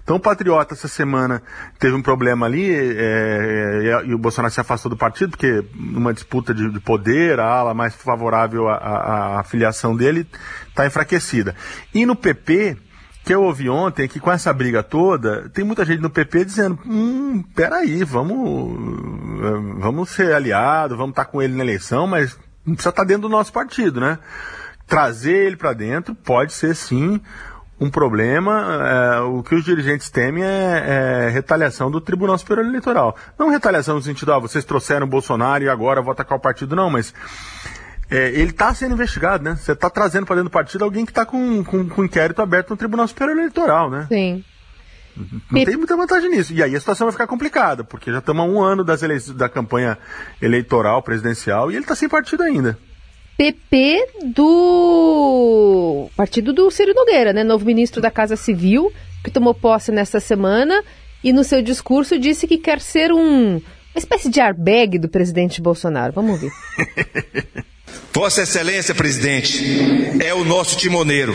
Então 0.02 0.16
o 0.16 0.20
Patriota 0.20 0.72
essa 0.72 0.88
semana 0.88 1.42
teve 1.78 1.94
um 1.94 2.00
problema 2.00 2.46
ali, 2.46 2.70
é, 2.70 3.82
é, 3.84 4.06
e 4.06 4.14
o 4.14 4.18
Bolsonaro 4.18 4.52
se 4.52 4.58
afastou 4.58 4.88
do 4.88 4.96
partido, 4.96 5.32
porque 5.32 5.62
numa 5.74 6.14
disputa 6.14 6.54
de, 6.54 6.70
de 6.70 6.80
poder, 6.80 7.38
a 7.38 7.46
ala 7.46 7.74
mais 7.74 7.94
favorável 7.94 8.66
à, 8.66 8.76
à, 8.76 9.40
à 9.40 9.44
filiação 9.44 9.94
dele 9.94 10.26
está 10.68 10.86
enfraquecida. 10.86 11.54
E 11.92 12.06
no 12.06 12.16
PP, 12.16 12.78
que 13.28 13.34
eu 13.34 13.42
ouvi 13.42 13.68
ontem 13.68 14.04
é 14.04 14.08
que 14.08 14.18
com 14.18 14.32
essa 14.32 14.50
briga 14.54 14.82
toda, 14.82 15.50
tem 15.50 15.62
muita 15.62 15.84
gente 15.84 16.00
no 16.00 16.08
PP 16.08 16.46
dizendo, 16.46 16.78
hum, 16.86 17.44
peraí, 17.54 18.02
vamos, 18.02 18.74
vamos 19.78 20.08
ser 20.08 20.32
aliados, 20.32 20.96
vamos 20.96 21.12
estar 21.12 21.26
tá 21.26 21.30
com 21.30 21.42
ele 21.42 21.54
na 21.54 21.62
eleição, 21.62 22.06
mas 22.06 22.38
não 22.64 22.72
precisa 22.72 22.88
estar 22.88 23.04
dentro 23.04 23.24
do 23.24 23.28
nosso 23.28 23.52
partido, 23.52 24.00
né? 24.00 24.18
Trazer 24.86 25.46
ele 25.46 25.56
para 25.56 25.74
dentro 25.74 26.14
pode 26.14 26.54
ser 26.54 26.74
sim 26.74 27.20
um 27.78 27.90
problema. 27.90 28.62
É, 28.82 29.20
o 29.20 29.42
que 29.42 29.54
os 29.54 29.62
dirigentes 29.62 30.08
temem 30.08 30.42
é, 30.42 31.26
é, 31.26 31.28
retaliação 31.28 31.90
do 31.90 32.00
Tribunal 32.00 32.38
Superior 32.38 32.64
Eleitoral. 32.64 33.14
Não 33.38 33.50
retaliação 33.50 33.96
no 33.96 34.02
sentido, 34.02 34.32
ah, 34.32 34.38
vocês 34.38 34.64
trouxeram 34.64 35.06
o 35.06 35.10
Bolsonaro 35.10 35.62
e 35.62 35.68
agora 35.68 36.00
vou 36.00 36.12
atacar 36.12 36.38
o 36.38 36.40
partido, 36.40 36.74
não, 36.74 36.88
mas 36.88 37.12
é, 38.10 38.28
ele 38.28 38.50
está 38.50 38.74
sendo 38.74 38.94
investigado, 38.94 39.44
né? 39.44 39.56
Você 39.56 39.72
está 39.72 39.90
trazendo 39.90 40.24
para 40.26 40.36
dentro 40.36 40.48
do 40.48 40.52
partido 40.52 40.84
alguém 40.84 41.04
que 41.04 41.10
está 41.10 41.26
com, 41.26 41.62
com, 41.62 41.88
com 41.88 42.04
inquérito 42.04 42.40
aberto 42.40 42.70
no 42.70 42.76
Tribunal 42.76 43.06
Superior 43.06 43.36
Eleitoral, 43.36 43.90
né? 43.90 44.06
Sim. 44.08 44.44
Não 45.50 45.64
tem 45.64 45.76
muita 45.76 45.96
vantagem 45.96 46.30
nisso. 46.30 46.52
E 46.52 46.62
aí 46.62 46.74
a 46.74 46.80
situação 46.80 47.06
vai 47.06 47.12
ficar 47.12 47.26
complicada, 47.26 47.82
porque 47.82 48.10
já 48.10 48.18
estamos 48.18 48.44
há 48.44 48.48
um 48.48 48.62
ano 48.62 48.84
das 48.84 49.02
eleições, 49.02 49.36
da 49.36 49.48
campanha 49.48 49.98
eleitoral, 50.40 51.02
presidencial, 51.02 51.70
e 51.70 51.74
ele 51.74 51.84
está 51.84 51.94
sem 51.94 52.08
partido 52.08 52.42
ainda. 52.42 52.78
PP 53.36 54.06
do 54.34 56.08
partido 56.16 56.52
do 56.52 56.70
Ciro 56.70 56.94
Nogueira, 56.94 57.32
né? 57.32 57.44
Novo 57.44 57.64
ministro 57.64 58.00
da 58.00 58.10
Casa 58.10 58.36
Civil, 58.36 58.92
que 59.22 59.30
tomou 59.30 59.54
posse 59.54 59.92
nesta 59.92 60.18
semana 60.18 60.82
e 61.22 61.32
no 61.32 61.44
seu 61.44 61.62
discurso 61.62 62.18
disse 62.18 62.46
que 62.46 62.58
quer 62.58 62.80
ser 62.80 63.12
um, 63.12 63.56
uma 63.56 63.62
espécie 63.96 64.30
de 64.30 64.40
airbag 64.40 64.98
do 64.98 65.08
presidente 65.08 65.60
Bolsonaro. 65.60 66.12
Vamos 66.12 66.40
ver. 66.40 66.50
Vossa 68.12 68.42
Excelência, 68.42 68.94
presidente, 68.94 70.18
é 70.18 70.34
o 70.34 70.42
nosso 70.42 70.76
timoneiro. 70.76 71.34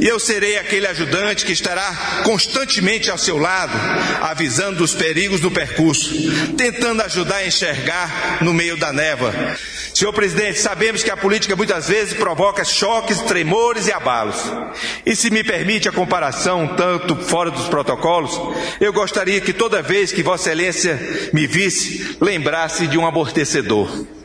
E 0.00 0.06
eu 0.06 0.18
serei 0.18 0.56
aquele 0.56 0.86
ajudante 0.86 1.44
que 1.44 1.52
estará 1.52 2.22
constantemente 2.24 3.10
ao 3.10 3.18
seu 3.18 3.36
lado, 3.36 3.72
avisando 4.22 4.78
dos 4.78 4.94
perigos 4.94 5.40
do 5.40 5.50
percurso, 5.50 6.14
tentando 6.56 7.02
ajudar 7.02 7.36
a 7.36 7.46
enxergar 7.46 8.38
no 8.40 8.54
meio 8.54 8.76
da 8.78 8.92
névoa. 8.92 9.34
Senhor 9.92 10.12
presidente, 10.12 10.58
sabemos 10.58 11.02
que 11.02 11.10
a 11.10 11.16
política 11.16 11.56
muitas 11.56 11.88
vezes 11.88 12.14
provoca 12.14 12.64
choques, 12.64 13.20
tremores 13.22 13.86
e 13.86 13.92
abalos. 13.92 14.36
E 15.04 15.14
se 15.14 15.30
me 15.30 15.42
permite 15.42 15.88
a 15.88 15.92
comparação, 15.92 16.76
tanto 16.76 17.16
fora 17.16 17.50
dos 17.50 17.68
protocolos, 17.68 18.40
eu 18.80 18.92
gostaria 18.92 19.40
que 19.40 19.52
toda 19.52 19.82
vez 19.82 20.12
que 20.12 20.22
Vossa 20.22 20.50
Excelência 20.50 20.98
me 21.32 21.46
visse, 21.46 22.16
lembrasse 22.20 22.86
de 22.86 22.96
um 22.96 23.06
amortecedor. 23.06 24.15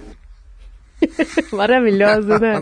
Maravilhoso, 1.52 2.28
né? 2.40 2.62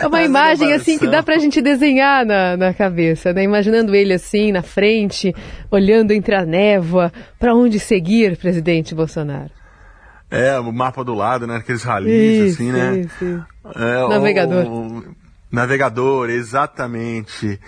É 0.00 0.06
uma 0.06 0.22
imagem 0.22 0.72
assim 0.72 0.98
que 0.98 1.06
dá 1.06 1.22
pra 1.22 1.38
gente 1.38 1.60
desenhar 1.60 2.24
na, 2.24 2.56
na 2.56 2.74
cabeça, 2.74 3.32
né? 3.32 3.42
Imaginando 3.42 3.94
ele 3.94 4.12
assim 4.12 4.52
na 4.52 4.62
frente, 4.62 5.34
olhando 5.70 6.12
entre 6.12 6.34
a 6.34 6.44
névoa, 6.44 7.12
para 7.38 7.54
onde 7.54 7.78
seguir, 7.78 8.36
presidente 8.36 8.94
Bolsonaro. 8.94 9.50
É, 10.30 10.58
o 10.58 10.72
mapa 10.72 11.04
do 11.04 11.14
lado, 11.14 11.46
né? 11.46 11.56
Aqueles 11.56 11.82
ralis, 11.82 12.54
assim, 12.54 12.72
né? 12.72 13.00
Isso. 13.00 13.44
É, 13.76 14.08
navegador. 14.08 14.66
O, 14.66 14.98
o, 14.98 15.04
navegador, 15.50 16.30
exatamente 16.30 17.60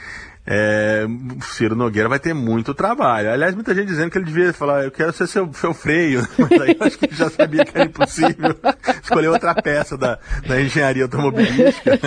é, 0.46 1.06
Ciro 1.40 1.74
Nogueira 1.74 2.08
vai 2.08 2.18
ter 2.18 2.34
muito 2.34 2.74
trabalho. 2.74 3.32
Aliás, 3.32 3.54
muita 3.54 3.74
gente 3.74 3.86
dizendo 3.86 4.10
que 4.10 4.18
ele 4.18 4.26
devia 4.26 4.52
falar, 4.52 4.84
eu 4.84 4.90
quero 4.90 5.12
ser 5.12 5.26
seu, 5.26 5.50
seu 5.54 5.72
freio, 5.72 6.26
mas 6.38 6.60
aí 6.60 6.76
eu 6.78 6.86
acho 6.86 6.98
que 6.98 7.06
ele 7.06 7.16
já 7.16 7.30
sabia 7.30 7.64
que 7.64 7.76
era 7.76 7.86
impossível 7.86 8.54
escolher 9.02 9.28
outra 9.28 9.54
peça 9.54 9.96
da, 9.96 10.18
da 10.46 10.60
engenharia 10.60 11.04
automobilística. 11.04 11.98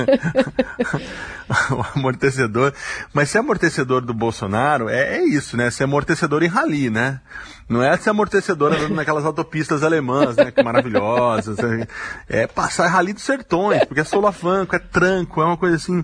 o 1.71 1.97
amortecedor. 1.97 2.73
Mas 3.12 3.30
ser 3.30 3.39
amortecedor 3.39 4.02
do 4.02 4.13
Bolsonaro 4.13 4.88
é, 4.88 5.17
é 5.17 5.26
isso, 5.26 5.58
né? 5.58 5.71
Ser 5.71 5.86
amortecedor 5.86 6.43
em 6.43 6.47
rally, 6.47 6.89
né? 6.89 7.21
Não 7.67 7.82
é 7.82 7.97
ser 7.97 8.12
amortecedor 8.12 8.73
andando 8.73 8.95
naquelas 8.95 9.26
autopistas 9.26 9.84
alemãs, 9.84 10.36
né? 10.36 10.52
Que 10.52 10.62
maravilhosas. 10.62 11.58
É, 11.60 12.43
é 12.43 12.47
passar 12.47 12.88
rally 12.88 13.13
dos 13.13 13.23
sertões, 13.23 13.84
porque 13.86 14.02
é 14.02 14.04
solafanco, 14.04 14.76
é 14.76 14.80
tranco, 14.80 15.41
é 15.41 15.45
uma 15.45 15.58
coisa 15.58 15.76
assim 15.76 16.04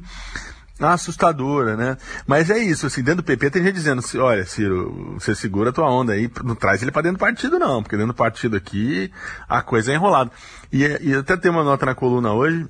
assustadora, 0.91 1.75
né? 1.77 1.97
Mas 2.27 2.49
é 2.49 2.57
isso, 2.57 2.85
assim, 2.85 3.01
dentro 3.01 3.21
do 3.21 3.25
PP 3.25 3.49
tem 3.49 3.63
gente 3.63 3.75
dizendo, 3.75 4.01
olha, 4.19 4.45
Ciro, 4.45 5.15
você 5.19 5.33
segura 5.33 5.69
a 5.69 5.73
tua 5.73 5.89
onda 5.89 6.13
aí, 6.13 6.29
não 6.43 6.55
traz 6.55 6.81
ele 6.81 6.91
para 6.91 7.03
dentro 7.03 7.17
do 7.17 7.21
partido 7.21 7.57
não, 7.57 7.81
porque 7.81 7.95
dentro 7.95 8.13
do 8.13 8.17
partido 8.17 8.57
aqui 8.57 9.11
a 9.47 9.61
coisa 9.61 9.91
é 9.91 9.95
enrolada. 9.95 10.31
E, 10.71 10.83
e 11.01 11.15
até 11.15 11.37
tem 11.37 11.51
uma 11.51 11.63
nota 11.63 11.85
na 11.85 11.95
coluna 11.95 12.33
hoje, 12.33 12.67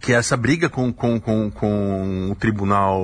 que 0.00 0.12
essa 0.12 0.36
briga 0.36 0.68
com, 0.68 0.92
com, 0.92 1.18
com, 1.18 1.50
com 1.50 2.30
o 2.30 2.34
Tribunal, 2.34 3.02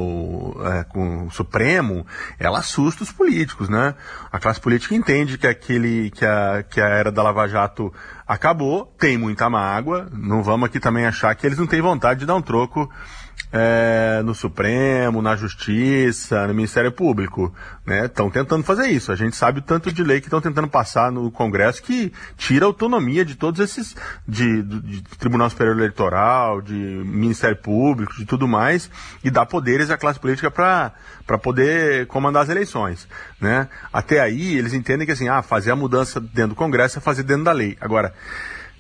é, 0.65 0.85
com 0.85 1.27
o 1.27 1.31
Supremo, 1.31 2.07
ela 2.39 2.59
assusta 2.59 3.03
os 3.03 3.11
políticos, 3.11 3.69
né? 3.69 3.95
A 4.31 4.39
classe 4.39 4.61
política 4.61 4.95
entende 4.95 5.39
que 5.39 5.47
aquele, 5.47 6.11
que 6.11 6.25
a, 6.25 6.63
que 6.63 6.81
a 6.81 6.89
era 6.89 7.11
da 7.11 7.23
Lava 7.23 7.49
Jato 7.49 7.93
acabou, 8.27 8.85
tem 8.99 9.17
muita 9.17 9.49
mágoa, 9.49 10.09
não 10.13 10.43
vamos 10.43 10.67
aqui 10.67 10.79
também 10.79 11.07
achar 11.07 11.35
que 11.35 11.47
eles 11.47 11.59
não 11.59 11.67
têm 11.67 11.81
vontade 11.81 12.21
de 12.21 12.27
dar 12.27 12.35
um 12.35 12.43
troco 12.43 12.89
é, 13.53 14.21
no 14.25 14.35
Supremo, 14.35 15.23
na 15.23 15.35
Justiça, 15.35 16.47
no 16.47 16.55
Ministério 16.55 16.93
Público. 16.93 17.55
Estão 18.05 18.27
né? 18.27 18.33
tentando 18.33 18.63
fazer 18.63 18.89
isso. 18.89 19.11
A 19.11 19.17
gente 19.17 19.35
sabe 19.37 19.61
o 19.61 19.63
tanto 19.63 19.91
de 19.91 20.03
lei 20.03 20.21
que 20.21 20.27
estão 20.27 20.41
tentando 20.41 20.69
passar 20.69 21.11
no 21.11 21.31
Congresso 21.31 21.83
que 21.83 22.13
tira 22.37 22.67
a 22.67 22.69
autonomia 22.69 23.25
de 23.25 23.35
todos 23.35 23.61
esses, 23.61 23.97
de, 24.27 24.63
de, 24.63 25.03
Tribunal 25.19 25.49
Superior 25.49 25.77
Eleitoral, 25.77 26.61
de 26.61 26.75
Ministério 26.75 27.57
Público, 27.57 28.15
de 28.17 28.27
tudo 28.27 28.47
mais, 28.47 28.91
e 29.25 29.31
dá 29.31 29.47
poderes 29.47 29.91
à 29.91 29.97
classe 29.97 30.21
política 30.21 30.51
para 30.51 31.39
poder 31.43 32.07
comandar 32.07 32.43
as 32.43 32.51
eleições. 32.51 33.09
Né? 33.41 33.69
Até 33.91 34.21
aí, 34.21 34.59
eles 34.59 34.75
entendem 34.75 35.07
que 35.07 35.13
assim, 35.13 35.29
ah, 35.29 35.41
fazer 35.41 35.71
a 35.71 35.77
mudança 35.77 36.21
dentro 36.21 36.51
do 36.51 36.55
Congresso 36.55 36.99
é 36.99 37.01
fazer 37.01 37.23
dentro 37.23 37.45
da 37.45 37.53
lei. 37.53 37.77
Agora, 37.81 38.13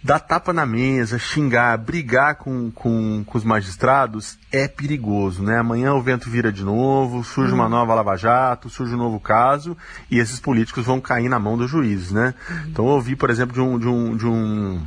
dar 0.02 0.20
tapa 0.20 0.52
na 0.52 0.64
mesa, 0.64 1.18
xingar, 1.18 1.76
brigar 1.78 2.36
com, 2.36 2.70
com, 2.70 3.24
com, 3.24 3.38
os 3.38 3.44
magistrados 3.44 4.38
é 4.52 4.68
perigoso, 4.68 5.42
né? 5.42 5.58
Amanhã 5.58 5.94
o 5.94 6.02
vento 6.02 6.30
vira 6.30 6.52
de 6.52 6.64
novo, 6.64 7.24
surge 7.24 7.52
uma 7.52 7.64
uhum. 7.64 7.70
nova 7.70 7.94
lava-jato, 7.94 8.70
surge 8.70 8.94
um 8.94 8.98
novo 8.98 9.18
caso 9.18 9.76
e 10.10 10.18
esses 10.18 10.38
políticos 10.38 10.86
vão 10.86 11.00
cair 11.00 11.28
na 11.28 11.38
mão 11.38 11.56
dos 11.56 11.70
juízes, 11.70 12.12
né? 12.12 12.34
Uhum. 12.48 12.56
Então 12.68 12.84
eu 12.86 12.92
ouvi, 12.92 13.16
por 13.16 13.30
exemplo, 13.30 13.54
de 13.54 13.60
um, 13.60 13.78
de 13.78 13.88
um, 13.88 14.16
de 14.16 14.26
um, 14.26 14.86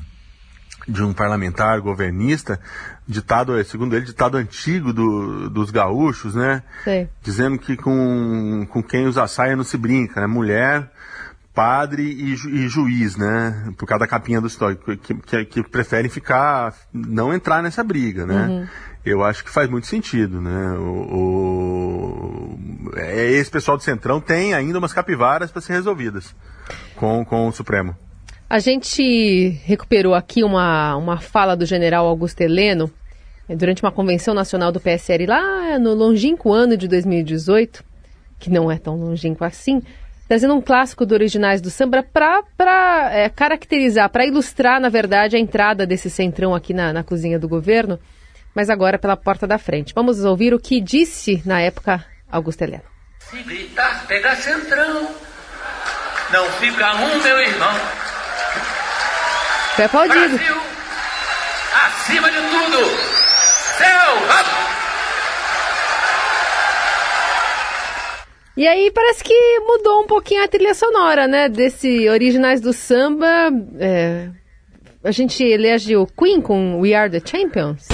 de 0.87 1.03
um 1.03 1.13
parlamentar 1.13 1.79
governista, 1.81 2.59
ditado, 3.07 3.61
segundo 3.65 3.95
ele, 3.95 4.05
ditado 4.05 4.37
antigo 4.37 4.93
do, 4.93 5.49
dos 5.49 5.71
gaúchos, 5.71 6.35
né? 6.35 6.63
Sim. 6.83 7.07
Dizendo 7.21 7.59
que 7.59 7.75
com, 7.75 8.65
com 8.69 8.81
quem 8.81 9.07
usa 9.07 9.27
saia 9.27 9.55
não 9.55 9.63
se 9.63 9.77
brinca, 9.77 10.21
né? 10.21 10.27
Mulher 10.27 10.89
padre 11.61 12.01
e, 12.01 12.35
ju, 12.35 12.49
e, 12.49 12.67
juiz, 12.67 13.15
né? 13.15 13.71
Por 13.77 13.85
causa 13.85 13.99
da 13.99 14.07
capinha 14.07 14.41
do 14.41 14.47
histórico, 14.47 14.97
que, 14.97 15.13
que, 15.13 15.45
que, 15.45 15.63
preferem 15.63 16.09
ficar, 16.09 16.73
não 16.91 17.31
entrar 17.31 17.61
nessa 17.61 17.83
briga, 17.83 18.25
né? 18.25 18.47
Uhum. 18.47 18.67
Eu 19.05 19.23
acho 19.23 19.43
que 19.43 19.51
faz 19.51 19.69
muito 19.69 19.85
sentido, 19.85 20.41
né? 20.41 20.71
O, 20.79 22.55
o, 22.55 22.59
é, 22.95 23.29
esse 23.33 23.51
pessoal 23.51 23.77
do 23.77 23.83
Centrão 23.83 24.19
tem 24.19 24.55
ainda 24.55 24.79
umas 24.79 24.91
capivaras 24.91 25.51
para 25.51 25.61
ser 25.61 25.73
resolvidas 25.73 26.35
com, 26.95 27.23
com 27.23 27.47
o 27.47 27.51
Supremo. 27.51 27.95
A 28.49 28.57
gente 28.57 29.49
recuperou 29.63 30.15
aqui 30.15 30.43
uma, 30.43 30.95
uma 30.95 31.19
fala 31.19 31.55
do 31.55 31.65
general 31.65 32.07
Augusto 32.07 32.41
Heleno 32.41 32.91
eh, 33.47 33.55
durante 33.55 33.83
uma 33.83 33.91
convenção 33.91 34.33
nacional 34.33 34.71
do 34.71 34.79
PSL 34.79 35.27
lá 35.27 35.77
no 35.77 35.93
longínquo 35.93 36.51
ano 36.51 36.75
de 36.75 36.87
2018, 36.87 37.83
que 38.39 38.49
não 38.49 38.71
é 38.71 38.79
tão 38.79 38.95
longínquo 38.95 39.43
assim, 39.43 39.83
trazendo 40.31 40.55
um 40.55 40.61
clássico 40.61 41.05
do 41.05 41.13
Originais 41.13 41.59
do 41.59 41.69
Samba 41.69 42.01
para 42.01 43.09
é, 43.11 43.27
caracterizar, 43.27 44.09
para 44.09 44.25
ilustrar, 44.25 44.79
na 44.79 44.87
verdade, 44.87 45.35
a 45.35 45.39
entrada 45.39 45.85
desse 45.85 46.09
centrão 46.09 46.55
aqui 46.55 46.73
na, 46.73 46.93
na 46.93 47.03
cozinha 47.03 47.37
do 47.37 47.49
governo, 47.49 47.99
mas 48.55 48.69
agora 48.69 48.97
pela 48.97 49.17
porta 49.17 49.45
da 49.45 49.57
frente. 49.57 49.93
Vamos 49.93 50.23
ouvir 50.23 50.53
o 50.53 50.57
que 50.57 50.79
disse 50.79 51.43
na 51.45 51.59
época 51.59 52.05
Augusto 52.31 52.61
Heleno. 52.61 52.83
Se 53.19 53.43
gritar, 53.43 54.07
pega 54.07 54.33
centrão, 54.37 55.05
não 56.31 56.45
fica 56.61 56.95
um, 56.95 57.21
meu 57.21 57.37
irmão. 57.37 57.73
Foi 59.75 59.83
aplaudido. 59.83 60.37
Brasil, 60.37 60.61
acima 61.87 62.31
de 62.31 62.37
tudo, 62.37 62.77
céu, 63.77 64.19
vamos! 64.27 64.71
E 68.55 68.67
aí 68.67 68.91
parece 68.91 69.23
que 69.23 69.59
mudou 69.61 70.01
um 70.03 70.07
pouquinho 70.07 70.43
a 70.43 70.47
trilha 70.47 70.73
sonora, 70.73 71.25
né? 71.25 71.47
Desse 71.47 72.09
Originais 72.09 72.59
do 72.59 72.73
Samba. 72.73 73.49
É, 73.79 74.27
a 75.03 75.11
gente 75.11 75.41
elegeu 75.41 76.05
Queen 76.05 76.41
com 76.41 76.79
We 76.81 76.93
Are 76.93 77.09
The 77.09 77.21
Champions. 77.25 77.87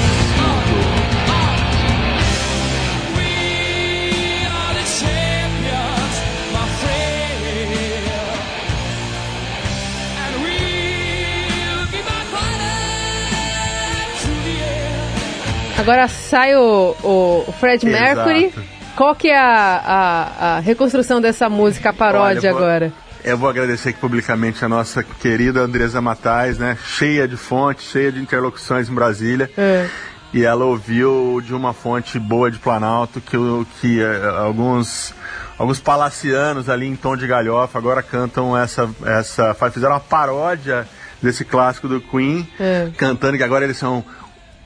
Agora 15.77 16.07
sai 16.07 16.55
o, 16.55 16.95
o 17.03 17.51
Fred 17.59 17.85
Mercury. 17.85 18.45
Exato 18.45 18.76
qual 18.97 19.15
que 19.15 19.29
é 19.29 19.38
a, 19.38 19.81
a, 19.86 20.57
a 20.57 20.60
reconstrução 20.60 21.21
dessa 21.21 21.47
música, 21.47 21.91
a 21.91 21.93
paródia 21.93 22.49
Olha, 22.49 22.57
agora? 22.57 22.93
Eu 23.23 23.38
vou 23.38 23.47
agradecer 23.47 23.89
aqui 23.89 23.99
publicamente 23.99 24.65
a 24.65 24.67
nossa 24.67 25.03
querida 25.03 25.62
Andresa 25.62 26.01
Matais, 26.01 26.57
né? 26.57 26.75
Cheia 26.83 27.27
de 27.27 27.38
fontes, 27.38 27.86
cheia 27.86 28.12
de 28.12 28.19
interlocuções 28.19 28.89
em 28.89 28.93
Brasília. 28.95 29.51
É. 29.55 29.88
E 30.33 30.43
ela 30.43 30.65
ouviu 30.65 31.39
de 31.45 31.53
uma 31.53 31.73
fonte 31.73 32.17
boa 32.17 32.49
de 32.49 32.57
Planalto 32.57 33.21
que, 33.21 33.38
que 33.79 34.01
uh, 34.01 34.36
alguns 34.39 35.13
alguns 35.57 35.79
palacianos 35.79 36.67
ali 36.67 36.88
em 36.88 36.95
tom 36.95 37.15
de 37.15 37.25
galhofa 37.25 37.77
agora 37.79 38.03
cantam 38.03 38.55
essa 38.55 38.89
essa 39.05 39.55
fizeram 39.71 39.93
uma 39.93 39.99
paródia 39.99 40.88
desse 41.21 41.43
clássico 41.43 41.88
do 41.88 41.99
Queen, 41.99 42.47
é. 42.60 42.89
cantando 42.97 43.38
que 43.38 43.43
agora 43.43 43.63
eles 43.63 43.77
são 43.77 44.03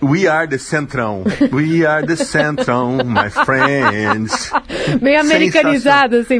We 0.01 0.27
are 0.27 0.47
the 0.47 0.57
Centrão. 0.57 1.23
We 1.51 1.85
are 1.85 2.05
the 2.05 2.15
Centrão, 2.15 3.03
my 3.05 3.29
friends. 3.29 4.51
Meio 4.99 5.21
americanizado, 5.21 6.17
assim. 6.17 6.39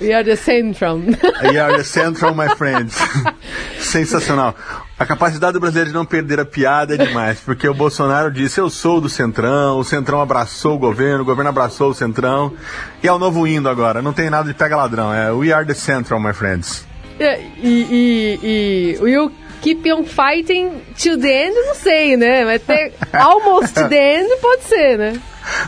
We 0.00 0.12
are 0.12 0.24
the 0.24 0.34
Centrão. 0.34 1.02
We 1.42 1.58
are 1.58 1.76
the 1.76 1.84
Centrão, 1.84 2.34
my 2.34 2.48
friends. 2.56 2.96
Sensacional. 3.78 4.56
A 4.98 5.06
capacidade 5.06 5.52
do 5.52 5.60
brasileiro 5.60 5.90
de 5.90 5.94
não 5.94 6.04
perder 6.04 6.40
a 6.40 6.44
piada 6.44 6.94
é 6.94 6.96
demais, 6.96 7.38
porque 7.38 7.68
o 7.68 7.74
Bolsonaro 7.74 8.30
disse: 8.32 8.60
Eu 8.60 8.68
sou 8.68 9.00
do 9.00 9.08
Centrão, 9.08 9.78
o 9.78 9.84
Centrão 9.84 10.20
abraçou 10.20 10.74
o 10.74 10.78
governo, 10.78 11.22
o 11.22 11.24
governo 11.24 11.50
abraçou 11.50 11.90
o 11.90 11.94
Centrão. 11.94 12.54
E 13.02 13.06
é 13.06 13.12
o 13.12 13.18
novo 13.18 13.46
indo 13.46 13.68
agora, 13.68 14.02
não 14.02 14.12
tem 14.12 14.28
nada 14.28 14.48
de 14.48 14.54
pega 14.54 14.76
ladrão, 14.76 15.14
é 15.14 15.30
We 15.30 15.52
are 15.52 15.64
the 15.64 15.74
Central, 15.74 16.18
my 16.18 16.32
friends. 16.32 16.84
É, 17.20 17.40
e, 17.62 18.38
e, 18.42 18.98
e 19.00 19.18
o 19.18 19.30
keep 19.62 19.86
on 19.92 20.04
fighting 20.04 20.80
to 21.02 21.16
the 21.16 21.46
end, 21.46 21.54
não 21.66 21.74
sei, 21.74 22.16
né? 22.16 22.44
Mas 22.44 22.62
ter 22.62 22.92
almost 23.12 23.74
to 23.74 23.88
the 23.88 24.20
end 24.20 24.36
pode 24.40 24.62
ser, 24.64 24.98
né? 24.98 25.20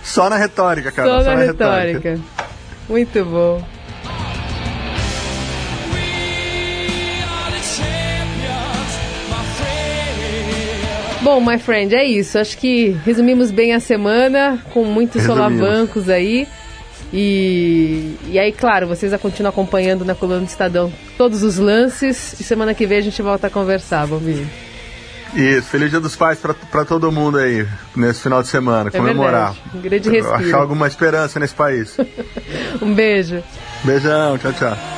Só 0.03 0.29
na 0.29 0.37
retórica, 0.37 0.90
cara. 0.90 1.09
Só, 1.09 1.18
Só 1.22 1.31
na, 1.31 1.37
na 1.37 1.42
retórica. 1.44 2.11
retórica. 2.11 2.20
Muito 2.88 3.24
bom. 3.24 3.62
Bom, 11.20 11.40
my 11.40 11.59
friend, 11.59 11.94
é 11.94 12.05
isso. 12.05 12.38
Acho 12.38 12.57
que 12.57 12.96
resumimos 13.05 13.51
bem 13.51 13.74
a 13.74 13.81
semana, 13.81 14.59
com 14.72 14.85
muitos 14.85 15.20
resumimos. 15.20 15.59
solavancos 15.59 16.09
aí. 16.09 16.46
E, 17.12 18.16
e 18.27 18.38
aí, 18.38 18.53
claro, 18.53 18.87
vocês 18.87 19.12
a 19.12 19.18
continuam 19.18 19.51
acompanhando 19.51 20.05
na 20.05 20.14
coluna 20.14 20.40
do 20.40 20.47
Estadão 20.47 20.92
todos 21.16 21.42
os 21.42 21.57
lances. 21.57 22.38
E 22.38 22.44
semana 22.44 22.75
que 22.75 22.87
vem 22.87 22.99
a 22.99 23.03
gente 23.03 23.21
volta 23.23 23.47
a 23.47 23.51
conversar, 23.51 24.07
Bombinho. 24.07 24.49
Isso, 25.35 25.68
feliz 25.68 25.90
dia 25.90 26.01
dos 26.01 26.16
pais 26.16 26.38
para 26.38 26.85
todo 26.85 27.12
mundo 27.12 27.38
aí, 27.38 27.66
nesse 27.94 28.23
final 28.23 28.42
de 28.42 28.49
semana, 28.49 28.88
é 28.88 28.90
comemorar. 28.90 29.53
Verdade. 29.53 29.77
Um 29.77 29.81
grande 29.81 30.11
respiro. 30.11 30.35
Achar 30.35 30.59
alguma 30.59 30.87
esperança 30.87 31.38
nesse 31.38 31.55
país. 31.55 31.97
um 32.81 32.94
beijo. 32.94 33.42
Beijão, 33.85 34.38
tchau, 34.38 34.53
tchau. 34.55 34.97